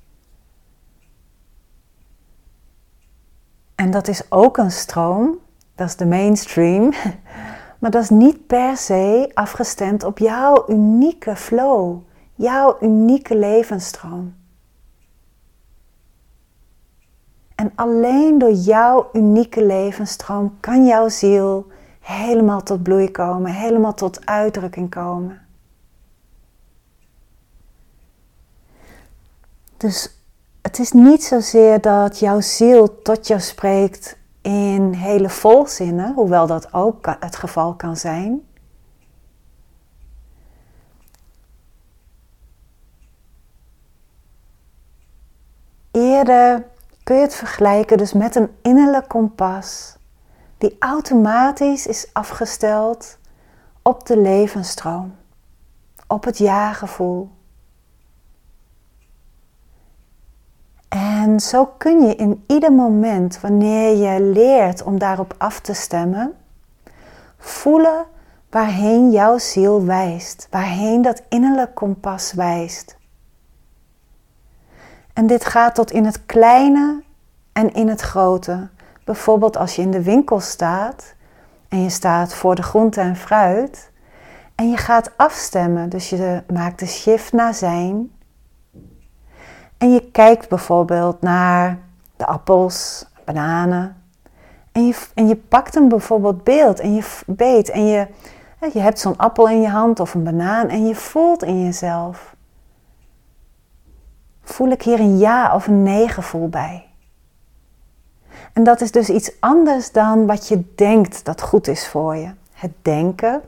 En 3.75 3.91
dat 3.91 4.07
is 4.07 4.31
ook 4.31 4.57
een 4.57 4.71
stroom, 4.71 5.37
dat 5.75 5.87
is 5.87 5.95
de 5.95 6.05
mainstream, 6.05 6.93
maar 7.79 7.91
dat 7.91 8.03
is 8.03 8.09
niet 8.09 8.47
per 8.47 8.77
se 8.77 9.31
afgestemd 9.33 10.03
op 10.03 10.17
jouw 10.17 10.63
unieke 10.67 11.35
flow, 11.35 11.97
jouw 12.35 12.77
unieke 12.81 13.37
levensstroom. 13.37 14.35
En 17.55 17.71
alleen 17.75 18.37
door 18.37 18.51
jouw 18.51 19.09
unieke 19.13 19.65
levensstroom 19.65 20.57
kan 20.59 20.85
jouw 20.85 21.09
ziel 21.09 21.67
helemaal 22.05 22.63
tot 22.63 22.83
bloei 22.83 23.11
komen, 23.11 23.51
helemaal 23.51 23.93
tot 23.93 24.25
uitdrukking 24.25 24.89
komen. 24.89 25.41
Dus 29.77 30.19
het 30.61 30.79
is 30.79 30.91
niet 30.91 31.23
zozeer 31.23 31.81
dat 31.81 32.19
jouw 32.19 32.41
ziel 32.41 33.01
tot 33.01 33.27
jou 33.27 33.39
spreekt 33.41 34.17
in 34.41 34.93
hele 34.93 35.29
volzinnen, 35.29 36.13
hoewel 36.13 36.47
dat 36.47 36.73
ook 36.73 37.15
het 37.19 37.35
geval 37.35 37.73
kan 37.73 37.97
zijn. 37.97 38.47
Eerder 45.91 46.65
kun 47.03 47.15
je 47.15 47.21
het 47.21 47.35
vergelijken 47.35 47.97
dus 47.97 48.13
met 48.13 48.35
een 48.35 48.49
innerlijk 48.61 49.07
kompas 49.07 49.94
die 50.57 50.75
automatisch 50.79 51.87
is 51.87 52.09
afgesteld 52.13 53.17
op 53.81 54.05
de 54.05 54.17
levensstroom, 54.17 55.15
op 56.07 56.23
het 56.23 56.37
ja-gevoel. 56.37 57.29
En 60.87 61.39
zo 61.39 61.65
kun 61.65 62.01
je 62.01 62.15
in 62.15 62.43
ieder 62.47 62.71
moment, 62.71 63.39
wanneer 63.39 63.95
je 63.95 64.21
leert 64.21 64.83
om 64.83 64.99
daarop 64.99 65.35
af 65.37 65.59
te 65.59 65.73
stemmen, 65.73 66.33
voelen 67.37 68.05
waarheen 68.49 69.11
jouw 69.11 69.37
ziel 69.37 69.85
wijst, 69.85 70.47
waarheen 70.51 71.01
dat 71.01 71.21
innerlijk 71.29 71.75
kompas 71.75 72.33
wijst. 72.33 72.97
En 75.13 75.27
dit 75.27 75.45
gaat 75.45 75.75
tot 75.75 75.91
in 75.91 76.05
het 76.05 76.25
kleine 76.25 77.03
en 77.53 77.73
in 77.73 77.87
het 77.87 78.01
grote. 78.01 78.67
Bijvoorbeeld 79.05 79.57
als 79.57 79.75
je 79.75 79.81
in 79.81 79.91
de 79.91 80.03
winkel 80.03 80.39
staat 80.39 81.15
en 81.67 81.81
je 81.83 81.89
staat 81.89 82.33
voor 82.33 82.55
de 82.55 82.63
groente 82.63 83.01
en 83.01 83.15
fruit 83.15 83.91
en 84.55 84.69
je 84.69 84.77
gaat 84.77 85.11
afstemmen. 85.17 85.89
Dus 85.89 86.09
je 86.09 86.43
maakt 86.53 86.79
de 86.79 86.87
shift 86.87 87.33
naar 87.33 87.53
zijn. 87.53 88.11
En 89.77 89.93
je 89.93 90.11
kijkt 90.11 90.49
bijvoorbeeld 90.49 91.21
naar 91.21 91.79
de 92.15 92.25
appels, 92.25 93.07
bananen. 93.25 94.03
En 94.71 94.87
je, 94.87 94.95
en 95.13 95.27
je 95.27 95.35
pakt 95.35 95.75
een 95.75 95.87
bijvoorbeeld 95.87 96.43
beeld 96.43 96.79
en 96.79 96.93
je 96.93 97.07
beet 97.25 97.69
en 97.69 97.85
je, 97.85 98.07
je 98.73 98.79
hebt 98.79 98.99
zo'n 98.99 99.17
appel 99.17 99.49
in 99.49 99.61
je 99.61 99.69
hand 99.69 99.99
of 99.99 100.13
een 100.13 100.23
banaan 100.23 100.69
en 100.69 100.87
je 100.87 100.95
voelt 100.95 101.43
in 101.43 101.63
jezelf. 101.63 102.35
Voel 104.43 104.69
ik 104.69 104.81
hier 104.81 104.99
een 104.99 105.17
ja 105.17 105.55
of 105.55 105.67
een 105.67 105.83
nee 105.83 106.07
gevoel 106.07 106.49
bij? 106.49 106.85
En 108.55 108.63
dat 108.63 108.81
is 108.81 108.91
dus 108.91 109.09
iets 109.09 109.31
anders 109.39 109.91
dan 109.91 110.25
wat 110.25 110.47
je 110.47 110.63
denkt 110.75 111.25
dat 111.25 111.41
goed 111.41 111.67
is 111.67 111.87
voor 111.87 112.15
je. 112.15 112.31
Het 112.53 112.71
denken, 112.81 113.41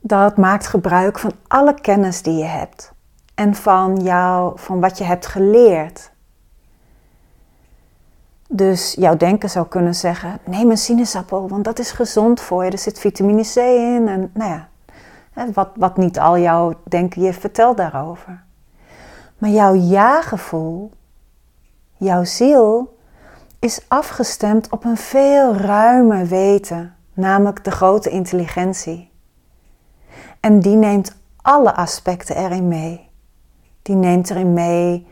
dat 0.00 0.36
maakt 0.36 0.66
gebruik 0.66 1.18
van 1.18 1.32
alle 1.46 1.74
kennis 1.80 2.22
die 2.22 2.36
je 2.36 2.44
hebt 2.44 2.92
en 3.34 3.54
van 3.54 3.96
jou, 4.02 4.58
van 4.58 4.80
wat 4.80 4.98
je 4.98 5.04
hebt 5.04 5.26
geleerd. 5.26 6.10
Dus 8.48 8.94
jouw 8.98 9.16
denken 9.16 9.50
zou 9.50 9.66
kunnen 9.66 9.94
zeggen: 9.94 10.38
neem 10.44 10.70
een 10.70 10.78
sinaasappel, 10.78 11.48
want 11.48 11.64
dat 11.64 11.78
is 11.78 11.90
gezond 11.90 12.40
voor 12.40 12.64
je. 12.64 12.70
Er 12.70 12.78
zit 12.78 12.98
vitamine 12.98 13.42
C 13.42 13.56
in. 13.56 14.08
En 14.08 14.30
nou 14.34 14.50
ja, 14.50 14.68
wat, 15.52 15.68
wat 15.74 15.96
niet 15.96 16.18
al 16.18 16.38
jouw 16.38 16.74
denken 16.84 17.22
je 17.22 17.32
vertelt 17.32 17.76
daarover. 17.76 18.42
Maar 19.38 19.50
jouw 19.50 19.74
ja-gevoel, 19.74 20.90
jouw 21.96 22.24
ziel, 22.24 22.96
is 23.58 23.80
afgestemd 23.88 24.70
op 24.70 24.84
een 24.84 24.96
veel 24.96 25.54
ruimer 25.54 26.26
weten, 26.26 26.94
namelijk 27.14 27.64
de 27.64 27.70
grote 27.70 28.10
intelligentie. 28.10 29.10
En 30.40 30.60
die 30.60 30.76
neemt 30.76 31.16
alle 31.42 31.74
aspecten 31.74 32.36
erin 32.36 32.68
mee. 32.68 33.08
Die 33.82 33.94
neemt 33.94 34.30
erin 34.30 34.52
mee 34.52 35.06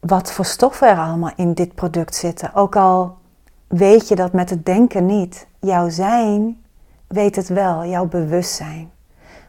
wat 0.00 0.32
voor 0.32 0.44
stoffen 0.44 0.88
er 0.88 0.98
allemaal 0.98 1.32
in 1.36 1.54
dit 1.54 1.74
product 1.74 2.14
zitten. 2.14 2.54
Ook 2.54 2.76
al 2.76 3.18
weet 3.66 4.08
je 4.08 4.14
dat 4.14 4.32
met 4.32 4.50
het 4.50 4.66
denken 4.66 5.06
niet. 5.06 5.46
Jouw 5.60 5.88
zijn 5.88 6.62
weet 7.06 7.36
het 7.36 7.48
wel, 7.48 7.84
jouw 7.84 8.06
bewustzijn. 8.06 8.90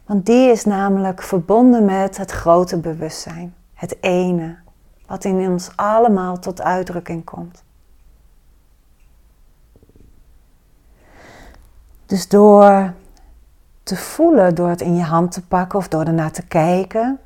Want 0.06 0.25
die 0.25 0.49
is 0.49 0.65
namelijk 0.65 1.21
verbonden 1.21 1.86
met 1.86 2.17
het 2.17 2.32
grote 2.32 2.77
bewustzijn, 2.77 3.56
het 3.73 3.97
ene, 4.01 4.58
wat 5.13 5.23
in 5.23 5.49
ons 5.49 5.71
allemaal 5.76 6.39
tot 6.39 6.62
uitdrukking 6.62 7.23
komt. 7.23 7.63
Dus 12.06 12.28
door 12.28 12.93
te 13.84 13.95
voelen, 13.95 14.56
door 14.56 14.69
het 14.69 14.82
in 14.82 14.95
je 14.95 15.04
hand 15.04 15.32
te 15.32 15.47
pakken 15.47 15.80
of 15.80 15.88
door 15.88 16.04
ernaar 16.04 16.32
te 16.32 16.47
kijken 16.47 17.19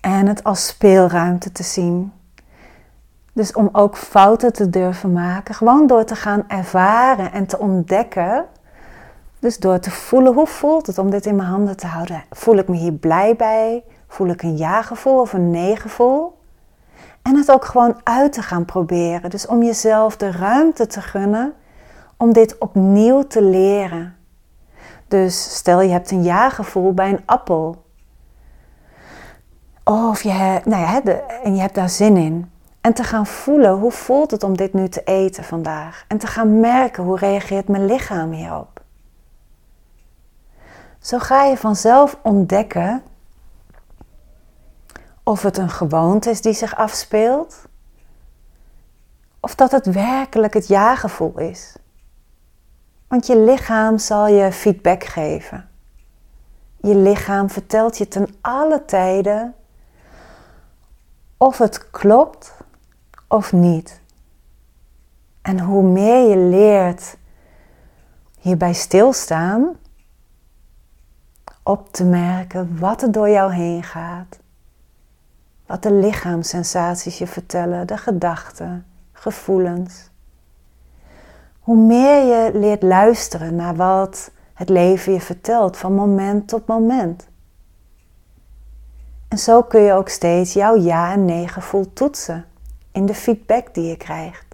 en 0.00 0.26
het 0.26 0.44
als 0.44 0.66
speelruimte 0.66 1.52
te 1.52 1.62
zien. 1.62 2.12
Dus 3.32 3.52
om 3.52 3.68
ook 3.72 3.96
fouten 3.96 4.52
te 4.52 4.70
durven 4.70 5.12
maken, 5.12 5.54
gewoon 5.54 5.86
door 5.86 6.04
te 6.04 6.16
gaan 6.16 6.44
ervaren 6.48 7.32
en 7.32 7.46
te 7.46 7.58
ontdekken. 7.58 8.46
Dus 9.38 9.58
door 9.58 9.78
te 9.78 9.90
voelen, 9.90 10.32
hoe 10.34 10.46
voelt 10.46 10.86
het 10.86 10.98
om 10.98 11.10
dit 11.10 11.26
in 11.26 11.36
mijn 11.36 11.48
handen 11.48 11.76
te 11.76 11.86
houden? 11.86 12.24
Voel 12.30 12.56
ik 12.56 12.68
me 12.68 12.76
hier 12.76 12.92
blij 12.92 13.36
bij? 13.36 13.84
Voel 14.12 14.28
ik 14.28 14.42
een 14.42 14.56
ja-gevoel 14.56 15.20
of 15.20 15.32
een 15.32 15.50
nee-gevoel? 15.50 16.38
En 17.22 17.36
het 17.36 17.50
ook 17.50 17.64
gewoon 17.64 18.00
uit 18.02 18.32
te 18.32 18.42
gaan 18.42 18.64
proberen. 18.64 19.30
Dus 19.30 19.46
om 19.46 19.62
jezelf 19.62 20.16
de 20.16 20.30
ruimte 20.30 20.86
te 20.86 21.00
gunnen 21.00 21.54
om 22.16 22.32
dit 22.32 22.58
opnieuw 22.58 23.22
te 23.22 23.42
leren. 23.42 24.16
Dus 25.08 25.56
stel 25.56 25.80
je 25.80 25.90
hebt 25.90 26.10
een 26.10 26.22
ja-gevoel 26.22 26.94
bij 26.94 27.08
een 27.08 27.22
appel. 27.26 27.84
Of 29.84 30.22
je, 30.22 30.60
nou 30.64 30.82
ja, 30.82 31.02
en 31.42 31.54
je 31.54 31.60
hebt 31.60 31.74
daar 31.74 31.90
zin 31.90 32.16
in. 32.16 32.50
En 32.80 32.92
te 32.92 33.04
gaan 33.04 33.26
voelen, 33.26 33.72
hoe 33.72 33.92
voelt 33.92 34.30
het 34.30 34.42
om 34.42 34.56
dit 34.56 34.72
nu 34.72 34.88
te 34.88 35.02
eten 35.04 35.44
vandaag? 35.44 36.04
En 36.08 36.18
te 36.18 36.26
gaan 36.26 36.60
merken, 36.60 37.04
hoe 37.04 37.18
reageert 37.18 37.68
mijn 37.68 37.84
lichaam 37.84 38.30
hierop? 38.32 38.80
Zo 41.00 41.18
ga 41.18 41.44
je 41.44 41.56
vanzelf 41.56 42.18
ontdekken 42.22 43.02
of 45.22 45.42
het 45.42 45.58
een 45.58 45.70
gewoonte 45.70 46.30
is 46.30 46.40
die 46.40 46.52
zich 46.52 46.76
afspeelt, 46.76 47.64
of 49.40 49.54
dat 49.54 49.70
het 49.70 49.86
werkelijk 49.86 50.54
het 50.54 50.68
ja-gevoel 50.68 51.38
is. 51.38 51.76
Want 53.08 53.26
je 53.26 53.38
lichaam 53.38 53.98
zal 53.98 54.26
je 54.26 54.52
feedback 54.52 55.04
geven. 55.04 55.68
Je 56.76 56.96
lichaam 56.96 57.50
vertelt 57.50 57.98
je 57.98 58.08
ten 58.08 58.34
alle 58.40 58.84
tijden 58.84 59.54
of 61.36 61.58
het 61.58 61.90
klopt 61.90 62.54
of 63.28 63.52
niet. 63.52 64.00
En 65.42 65.60
hoe 65.60 65.82
meer 65.82 66.28
je 66.28 66.36
leert 66.36 67.16
hierbij 68.38 68.72
stilstaan, 68.72 69.76
op 71.62 71.92
te 71.92 72.04
merken 72.04 72.78
wat 72.78 73.02
er 73.02 73.12
door 73.12 73.28
jou 73.28 73.52
heen 73.52 73.82
gaat, 73.82 74.38
wat 75.72 75.82
de 75.82 75.92
lichaamssensaties 75.92 77.18
je 77.18 77.26
vertellen, 77.26 77.86
de 77.86 77.96
gedachten, 77.96 78.86
gevoelens. 79.12 80.10
Hoe 81.60 81.76
meer 81.76 82.24
je 82.24 82.58
leert 82.58 82.82
luisteren 82.82 83.54
naar 83.54 83.76
wat 83.76 84.30
het 84.54 84.68
leven 84.68 85.12
je 85.12 85.20
vertelt 85.20 85.76
van 85.76 85.94
moment 85.94 86.48
tot 86.48 86.66
moment. 86.66 87.28
En 89.28 89.38
zo 89.38 89.62
kun 89.62 89.80
je 89.80 89.92
ook 89.92 90.08
steeds 90.08 90.52
jouw 90.52 90.76
ja 90.76 91.12
en 91.12 91.24
nee 91.24 91.48
gevoel 91.48 91.92
toetsen 91.92 92.44
in 92.90 93.06
de 93.06 93.14
feedback 93.14 93.74
die 93.74 93.88
je 93.88 93.96
krijgt. 93.96 94.46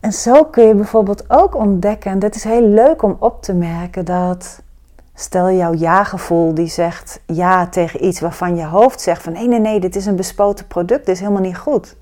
En 0.00 0.12
zo 0.12 0.44
kun 0.44 0.66
je 0.66 0.74
bijvoorbeeld 0.74 1.30
ook 1.30 1.54
ontdekken, 1.54 2.10
en 2.10 2.18
dit 2.18 2.34
is 2.34 2.44
heel 2.44 2.68
leuk 2.68 3.02
om 3.02 3.16
op 3.18 3.42
te 3.42 3.54
merken, 3.54 4.04
dat 4.04 4.62
stel 5.14 5.50
jouw 5.50 5.74
ja-gevoel 5.74 6.54
die 6.54 6.68
zegt 6.68 7.20
ja 7.26 7.68
tegen 7.68 8.04
iets 8.04 8.20
waarvan 8.20 8.56
je 8.56 8.64
hoofd 8.64 9.00
zegt 9.00 9.22
van 9.22 9.32
nee, 9.32 9.48
nee, 9.48 9.60
nee, 9.60 9.80
dit 9.80 9.96
is 9.96 10.06
een 10.06 10.16
bespoten 10.16 10.66
product, 10.66 11.06
dit 11.06 11.14
is 11.14 11.20
helemaal 11.20 11.42
niet 11.42 11.58
goed. 11.58 11.96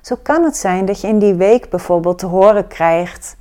Zo 0.00 0.16
kan 0.22 0.44
het 0.44 0.56
zijn 0.56 0.84
dat 0.84 1.00
je 1.00 1.08
in 1.08 1.18
die 1.18 1.34
week 1.34 1.70
bijvoorbeeld 1.70 2.18
te 2.18 2.26
horen 2.26 2.66
krijgt 2.66 3.36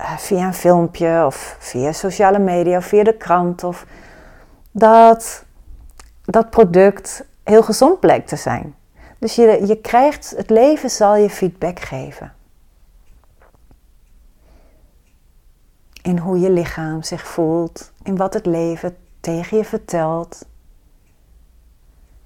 uh, 0.00 0.16
via 0.16 0.46
een 0.46 0.54
filmpje 0.54 1.22
of 1.26 1.56
via 1.58 1.92
sociale 1.92 2.38
media 2.38 2.76
of 2.76 2.84
via 2.84 3.04
de 3.04 3.16
krant 3.16 3.64
of 3.64 3.86
dat 4.70 5.44
dat 6.24 6.50
product 6.50 7.24
heel 7.44 7.62
gezond 7.62 8.00
blijkt 8.00 8.28
te 8.28 8.36
zijn. 8.36 8.74
Dus 9.18 9.34
je, 9.34 9.66
je 9.66 9.76
krijgt, 9.76 10.34
het 10.36 10.50
leven 10.50 10.90
zal 10.90 11.16
je 11.16 11.30
feedback 11.30 11.80
geven. 11.80 12.32
In 16.02 16.18
hoe 16.18 16.38
je 16.38 16.50
lichaam 16.50 17.02
zich 17.02 17.26
voelt, 17.26 17.92
in 18.02 18.16
wat 18.16 18.34
het 18.34 18.46
leven 18.46 18.96
tegen 19.20 19.56
je 19.56 19.64
vertelt, 19.64 20.46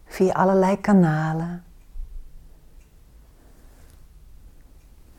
via 0.07 0.33
allerlei 0.33 0.81
kanalen. 0.81 1.65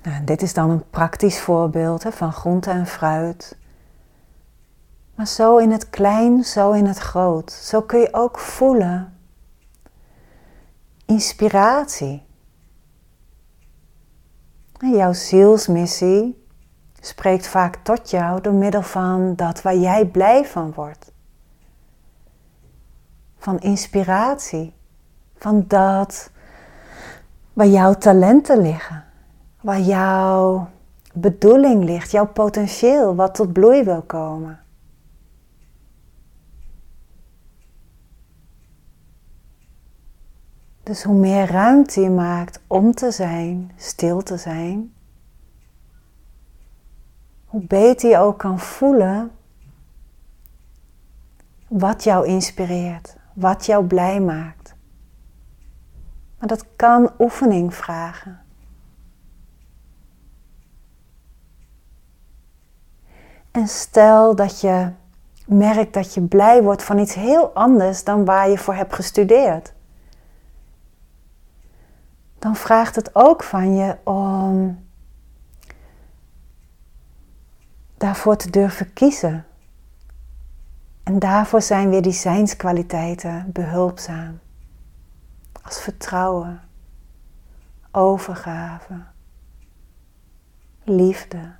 Nou, 0.04 0.24
dit 0.24 0.42
is 0.42 0.54
dan 0.54 0.70
een 0.70 0.90
praktisch 0.90 1.40
voorbeeld 1.40 2.04
hè, 2.04 2.12
van 2.12 2.34
groente 2.34 2.70
en 2.70 2.88
fruit. 2.88 3.58
Maar 5.16 5.28
zo 5.28 5.58
in 5.58 5.72
het 5.72 5.90
klein, 5.90 6.44
zo 6.44 6.72
in 6.72 6.86
het 6.86 6.98
groot. 6.98 7.52
Zo 7.52 7.82
kun 7.82 8.00
je 8.00 8.14
ook 8.14 8.40
voelen. 8.40 9.18
Inspiratie. 11.06 12.24
En 14.78 14.92
jouw 14.92 15.14
zielsmissie 15.14 16.45
spreekt 17.06 17.48
vaak 17.48 17.76
tot 17.76 18.10
jou 18.10 18.42
door 18.42 18.54
middel 18.54 18.82
van 18.82 19.36
dat 19.36 19.62
waar 19.62 19.76
jij 19.76 20.06
blij 20.06 20.46
van 20.46 20.74
wordt. 20.74 21.14
van 23.38 23.60
inspiratie, 23.60 24.74
van 25.38 25.66
dat 25.68 26.32
waar 27.54 27.68
jouw 27.68 27.94
talenten 27.94 28.62
liggen, 28.62 29.04
waar 29.62 29.80
jouw 29.80 30.70
bedoeling 31.14 31.84
ligt, 31.84 32.12
jouw 32.12 32.28
potentieel 32.28 33.16
wat 33.16 33.36
tot 33.36 33.54
bloei 33.54 33.84
wil 33.84 34.02
komen. 34.02 34.60
Dus 40.84 41.04
hoe 41.04 41.16
meer 41.16 41.52
ruimte 41.52 42.02
je 42.02 42.10
maakt 42.10 42.62
om 42.68 42.94
te 42.94 43.12
zijn, 43.12 43.72
stil 43.76 44.24
te 44.24 44.38
zijn, 44.38 44.95
hoe 47.56 47.64
beter 47.64 48.10
je 48.10 48.18
ook 48.18 48.38
kan 48.38 48.60
voelen 48.60 49.32
wat 51.68 52.04
jou 52.04 52.28
inspireert, 52.28 53.16
wat 53.34 53.66
jou 53.66 53.86
blij 53.86 54.20
maakt. 54.20 54.76
Maar 56.40 56.48
dat 56.48 56.66
kan 56.76 57.12
oefening 57.20 57.74
vragen. 57.74 58.40
En 63.52 63.68
stel 63.68 64.36
dat 64.36 64.62
je 64.62 64.92
merkt 65.46 65.94
dat 65.94 66.14
je 66.14 66.22
blij 66.22 66.64
wordt 66.64 66.84
van 66.84 66.98
iets 66.98 67.14
heel 67.14 67.50
anders 67.54 68.04
dan 68.04 68.26
waar 68.26 68.50
je 68.50 68.58
voor 68.58 68.76
hebt 68.76 68.94
gestudeerd. 68.94 69.74
Dan 72.40 72.56
vraagt 72.56 72.96
het 72.96 73.16
ook 73.16 73.44
van 73.44 73.76
je 73.76 73.98
om 74.04 74.85
daarvoor 78.06 78.36
te 78.36 78.50
durven 78.50 78.94
kiezen. 78.94 79.46
En 81.04 81.20
daarvoor 81.20 81.62
zijn 81.62 81.90
weer 81.90 82.02
die 82.02 82.12
zijnskwaliteiten 82.12 83.52
behulpzaam. 83.52 84.40
Als 85.62 85.82
vertrouwen, 85.82 86.62
overgave, 87.92 89.04
liefde. 90.84 91.52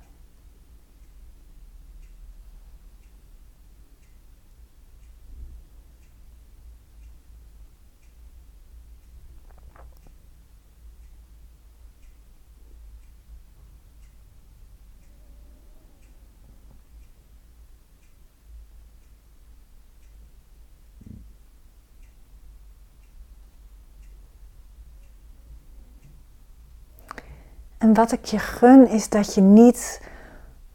En 27.86 27.94
wat 27.94 28.12
ik 28.12 28.24
je 28.24 28.38
gun 28.38 28.88
is 28.88 29.08
dat 29.08 29.34
je 29.34 29.40
niet 29.40 30.02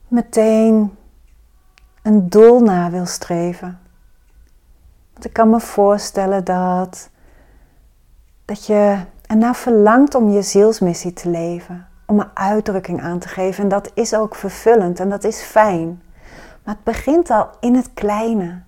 meteen 0.07 0.97
een 2.01 2.29
doel 2.29 2.59
na 2.59 2.89
wil 2.89 3.05
streven. 3.05 3.79
Want 5.13 5.25
ik 5.25 5.33
kan 5.33 5.49
me 5.49 5.59
voorstellen 5.59 6.43
dat, 6.43 7.09
dat 8.45 8.65
je 8.65 8.99
ernaar 9.21 9.55
verlangt 9.55 10.15
om 10.15 10.29
je 10.29 10.41
zielsmissie 10.41 11.13
te 11.13 11.29
leven. 11.29 11.87
Om 12.05 12.19
een 12.19 12.31
uitdrukking 12.33 13.01
aan 13.01 13.19
te 13.19 13.27
geven. 13.27 13.63
En 13.63 13.69
dat 13.69 13.91
is 13.93 14.13
ook 14.13 14.35
vervullend 14.35 14.99
en 14.99 15.09
dat 15.09 15.23
is 15.23 15.41
fijn. 15.41 16.01
Maar 16.63 16.75
het 16.75 16.83
begint 16.83 17.29
al 17.29 17.49
in 17.59 17.75
het 17.75 17.93
kleine. 17.93 18.61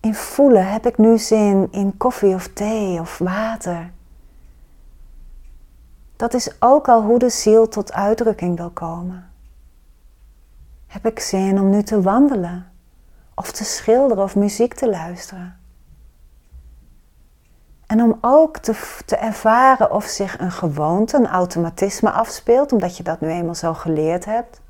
In 0.00 0.14
voelen, 0.14 0.66
heb 0.66 0.86
ik 0.86 0.98
nu 0.98 1.18
zin 1.18 1.68
in 1.70 1.96
koffie 1.96 2.34
of 2.34 2.48
thee 2.48 3.00
of 3.00 3.18
water? 3.18 3.90
Dat 6.18 6.34
is 6.34 6.50
ook 6.58 6.88
al 6.88 7.02
hoe 7.02 7.18
de 7.18 7.28
ziel 7.28 7.68
tot 7.68 7.92
uitdrukking 7.92 8.56
wil 8.56 8.70
komen. 8.70 9.30
Heb 10.86 11.06
ik 11.06 11.20
zin 11.20 11.60
om 11.60 11.70
nu 11.70 11.82
te 11.82 12.02
wandelen, 12.02 12.72
of 13.34 13.52
te 13.52 13.64
schilderen 13.64 14.24
of 14.24 14.36
muziek 14.36 14.74
te 14.74 14.90
luisteren? 14.90 15.60
En 17.86 18.02
om 18.02 18.18
ook 18.20 18.58
te, 18.58 19.00
te 19.06 19.16
ervaren 19.16 19.92
of 19.92 20.04
zich 20.04 20.38
een 20.38 20.52
gewoonte, 20.52 21.16
een 21.16 21.26
automatisme 21.26 22.10
afspeelt, 22.10 22.72
omdat 22.72 22.96
je 22.96 23.02
dat 23.02 23.20
nu 23.20 23.28
eenmaal 23.28 23.54
zo 23.54 23.74
geleerd 23.74 24.24
hebt. 24.24 24.60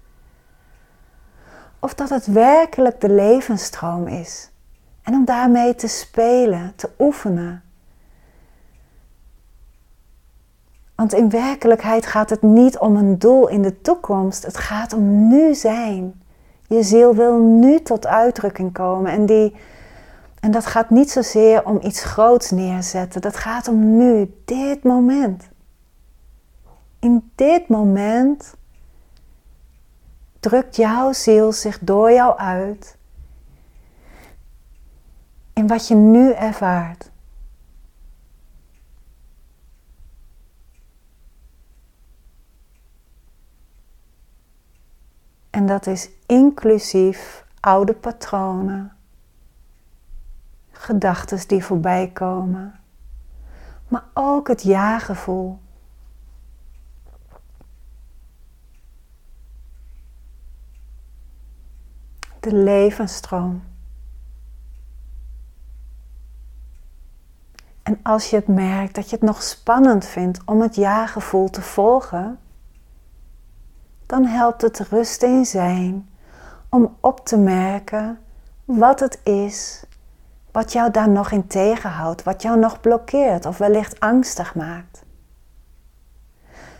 Of 1.79 1.95
dat 1.95 2.09
het 2.09 2.27
werkelijk 2.27 3.01
de 3.01 3.11
levensstroom 3.11 4.07
is. 4.07 4.51
En 5.03 5.15
om 5.15 5.25
daarmee 5.25 5.75
te 5.75 5.89
spelen, 5.89 6.73
te 6.77 6.91
oefenen 6.99 7.63
Want 10.99 11.13
in 11.13 11.31
werkelijkheid 11.31 12.07
gaat 12.07 12.31
het 12.31 12.43
niet 12.43 12.79
om 12.79 12.97
een 12.97 13.19
doel 13.19 13.49
in 13.49 13.63
de 13.63 13.81
toekomst. 13.81 14.43
Het 14.43 14.57
gaat 14.57 14.93
om 14.93 15.29
nu 15.29 15.55
zijn. 15.55 16.23
Je 16.67 16.83
ziel 16.83 17.15
wil 17.15 17.39
nu 17.39 17.83
tot 17.83 18.07
uitdrukking 18.07 18.73
komen. 18.73 19.13
En, 19.13 19.27
die, 19.27 19.57
en 20.41 20.51
dat 20.51 20.67
gaat 20.67 20.91
niet 20.91 21.11
zozeer 21.11 21.67
om 21.67 21.79
iets 21.83 22.05
groots 22.05 22.51
neerzetten. 22.51 23.21
Dat 23.21 23.37
gaat 23.37 23.69
om 23.69 23.97
nu, 23.97 24.35
dit 24.45 24.83
moment. 24.83 25.49
In 26.99 27.31
dit 27.35 27.69
moment 27.69 28.55
drukt 30.41 30.77
jouw 30.77 31.13
ziel 31.13 31.53
zich 31.53 31.79
door 31.81 32.13
jou 32.13 32.39
uit. 32.39 32.97
In 35.53 35.67
wat 35.67 35.89
je 35.89 35.95
nu 35.95 36.33
ervaart. 36.33 37.08
En 45.59 45.67
dat 45.67 45.87
is 45.87 46.09
inclusief 46.27 47.45
oude 47.61 47.93
patronen, 47.95 48.93
gedachten 50.71 51.49
die 51.49 51.65
voorbij 51.65 52.11
komen, 52.13 52.81
maar 53.89 54.05
ook 54.15 54.49
het 54.49 54.63
ja-gevoel. 54.63 55.59
De 62.41 62.55
levensstroom. 62.55 63.63
En 67.83 68.01
als 68.03 68.31
je 68.31 68.37
het 68.37 68.49
merkt 68.49 68.95
dat 68.95 69.11
je 69.11 69.17
het 69.17 69.25
nog 69.25 69.43
spannend 69.43 70.07
vindt 70.07 70.41
om 70.45 70.61
het 70.61 70.75
ja-gevoel 70.75 71.51
te 71.51 71.63
volgen, 71.63 72.39
dan 74.09 74.25
helpt 74.25 74.63
het 74.63 74.79
rust 74.79 75.23
in 75.23 75.47
zijn 75.47 76.09
om 76.69 76.97
op 77.01 77.27
te 77.27 77.39
merken 77.39 78.19
wat 78.65 79.01
het 79.01 79.21
is 79.23 79.87
wat 80.51 80.73
jou 80.73 80.91
daar 80.91 81.09
nog 81.09 81.31
in 81.31 81.47
tegenhoudt, 81.47 82.23
wat 82.23 82.43
jou 82.43 82.59
nog 82.59 82.81
blokkeert 82.81 83.47
of 83.47 83.59
wellicht 83.59 84.01
angstig 84.01 84.55
maakt. 84.55 85.03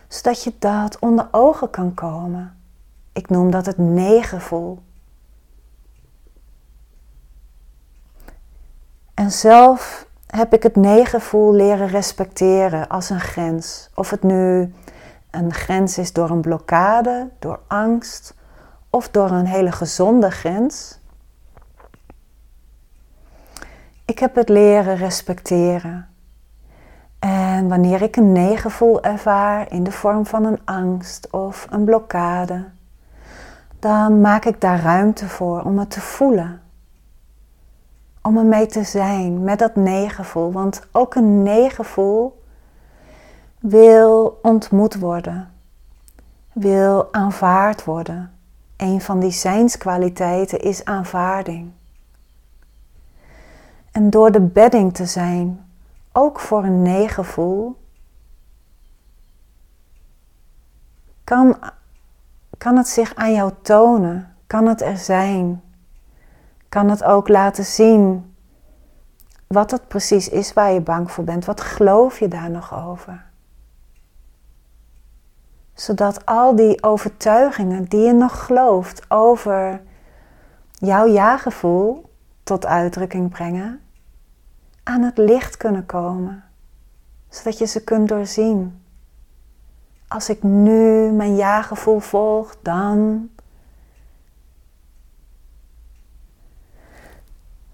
Zodat 0.07 0.43
je 0.43 0.53
dat 0.59 0.99
onder 0.99 1.27
ogen 1.31 1.69
kan 1.69 1.93
komen. 1.93 2.57
Ik 3.13 3.29
noem 3.29 3.51
dat 3.51 3.65
het 3.65 3.77
negevoel. 3.77 4.79
En 9.13 9.31
zelf 9.31 10.07
heb 10.27 10.53
ik 10.53 10.63
het 10.63 10.75
negevoel 10.75 11.53
leren 11.53 11.87
respecteren 11.87 12.87
als 12.87 13.09
een 13.09 13.19
grens. 13.19 13.89
Of 13.95 14.09
het 14.09 14.23
nu 14.23 14.73
een 15.31 15.53
grens 15.53 15.97
is 15.97 16.13
door 16.13 16.29
een 16.29 16.41
blokkade, 16.41 17.29
door 17.39 17.59
angst 17.67 18.33
of 18.89 19.09
door 19.09 19.31
een 19.31 19.45
hele 19.45 19.71
gezonde 19.71 20.31
grens. 20.31 20.99
Ik 24.05 24.19
heb 24.19 24.35
het 24.35 24.49
leren 24.49 24.95
respecteren. 24.95 26.07
En 27.19 27.67
wanneer 27.67 28.01
ik 28.01 28.15
een 28.15 28.31
negevoel 28.31 29.03
ervaar 29.03 29.71
in 29.71 29.83
de 29.83 29.91
vorm 29.91 30.25
van 30.25 30.45
een 30.45 30.59
angst 30.65 31.29
of 31.29 31.67
een 31.69 31.83
blokkade, 31.83 32.65
dan 33.79 34.21
maak 34.21 34.45
ik 34.45 34.61
daar 34.61 34.81
ruimte 34.81 35.27
voor 35.27 35.61
om 35.61 35.79
het 35.79 35.89
te 35.89 36.01
voelen. 36.01 36.61
Om 38.21 38.37
ermee 38.37 38.65
te 38.65 38.83
zijn 38.83 39.43
met 39.43 39.59
dat 39.59 39.75
negevoel. 39.75 40.51
Want 40.51 40.81
ook 40.91 41.15
een 41.15 41.43
negevoel 41.43 42.38
wil 43.59 44.39
ontmoet 44.41 44.99
worden, 44.99 45.51
wil 46.53 47.13
aanvaard 47.13 47.83
worden. 47.83 48.33
Een 48.77 49.01
van 49.01 49.19
die 49.19 49.31
zijnskwaliteiten 49.31 50.59
is 50.59 50.85
aanvaarding. 50.85 51.71
En 53.91 54.09
door 54.09 54.31
de 54.31 54.41
bedding 54.41 54.93
te 54.93 55.05
zijn, 55.05 55.65
ook 56.11 56.39
voor 56.39 56.63
een 56.63 56.81
negevoel, 56.81 57.75
kan, 61.23 61.57
kan 62.57 62.77
het 62.77 62.87
zich 62.87 63.15
aan 63.15 63.33
jou 63.33 63.51
tonen, 63.61 64.35
kan 64.47 64.65
het 64.65 64.81
er 64.81 64.97
zijn, 64.97 65.61
kan 66.69 66.89
het 66.89 67.03
ook 67.03 67.27
laten 67.27 67.65
zien 67.65 68.33
wat 69.47 69.71
het 69.71 69.87
precies 69.87 70.29
is 70.29 70.53
waar 70.53 70.71
je 70.71 70.81
bang 70.81 71.11
voor 71.11 71.23
bent. 71.23 71.45
Wat 71.45 71.61
geloof 71.61 72.19
je 72.19 72.27
daar 72.27 72.49
nog 72.49 72.85
over? 72.87 73.28
Zodat 75.79 76.25
al 76.25 76.55
die 76.55 76.83
overtuigingen 76.83 77.83
die 77.83 77.99
je 77.99 78.13
nog 78.13 78.45
gelooft 78.45 79.11
over 79.11 79.81
jouw 80.71 81.05
ja-gevoel 81.05 82.09
tot 82.43 82.65
uitdrukking 82.65 83.29
brengen, 83.29 83.81
aan 84.83 85.01
het 85.01 85.17
licht 85.17 85.57
kunnen 85.57 85.85
komen. 85.85 86.43
Zodat 87.29 87.57
je 87.57 87.65
ze 87.65 87.83
kunt 87.83 88.09
doorzien. 88.09 88.81
Als 90.07 90.29
ik 90.29 90.43
nu 90.43 91.11
mijn 91.11 91.35
ja-gevoel 91.35 91.99
volg, 91.99 92.55
dan 92.61 93.29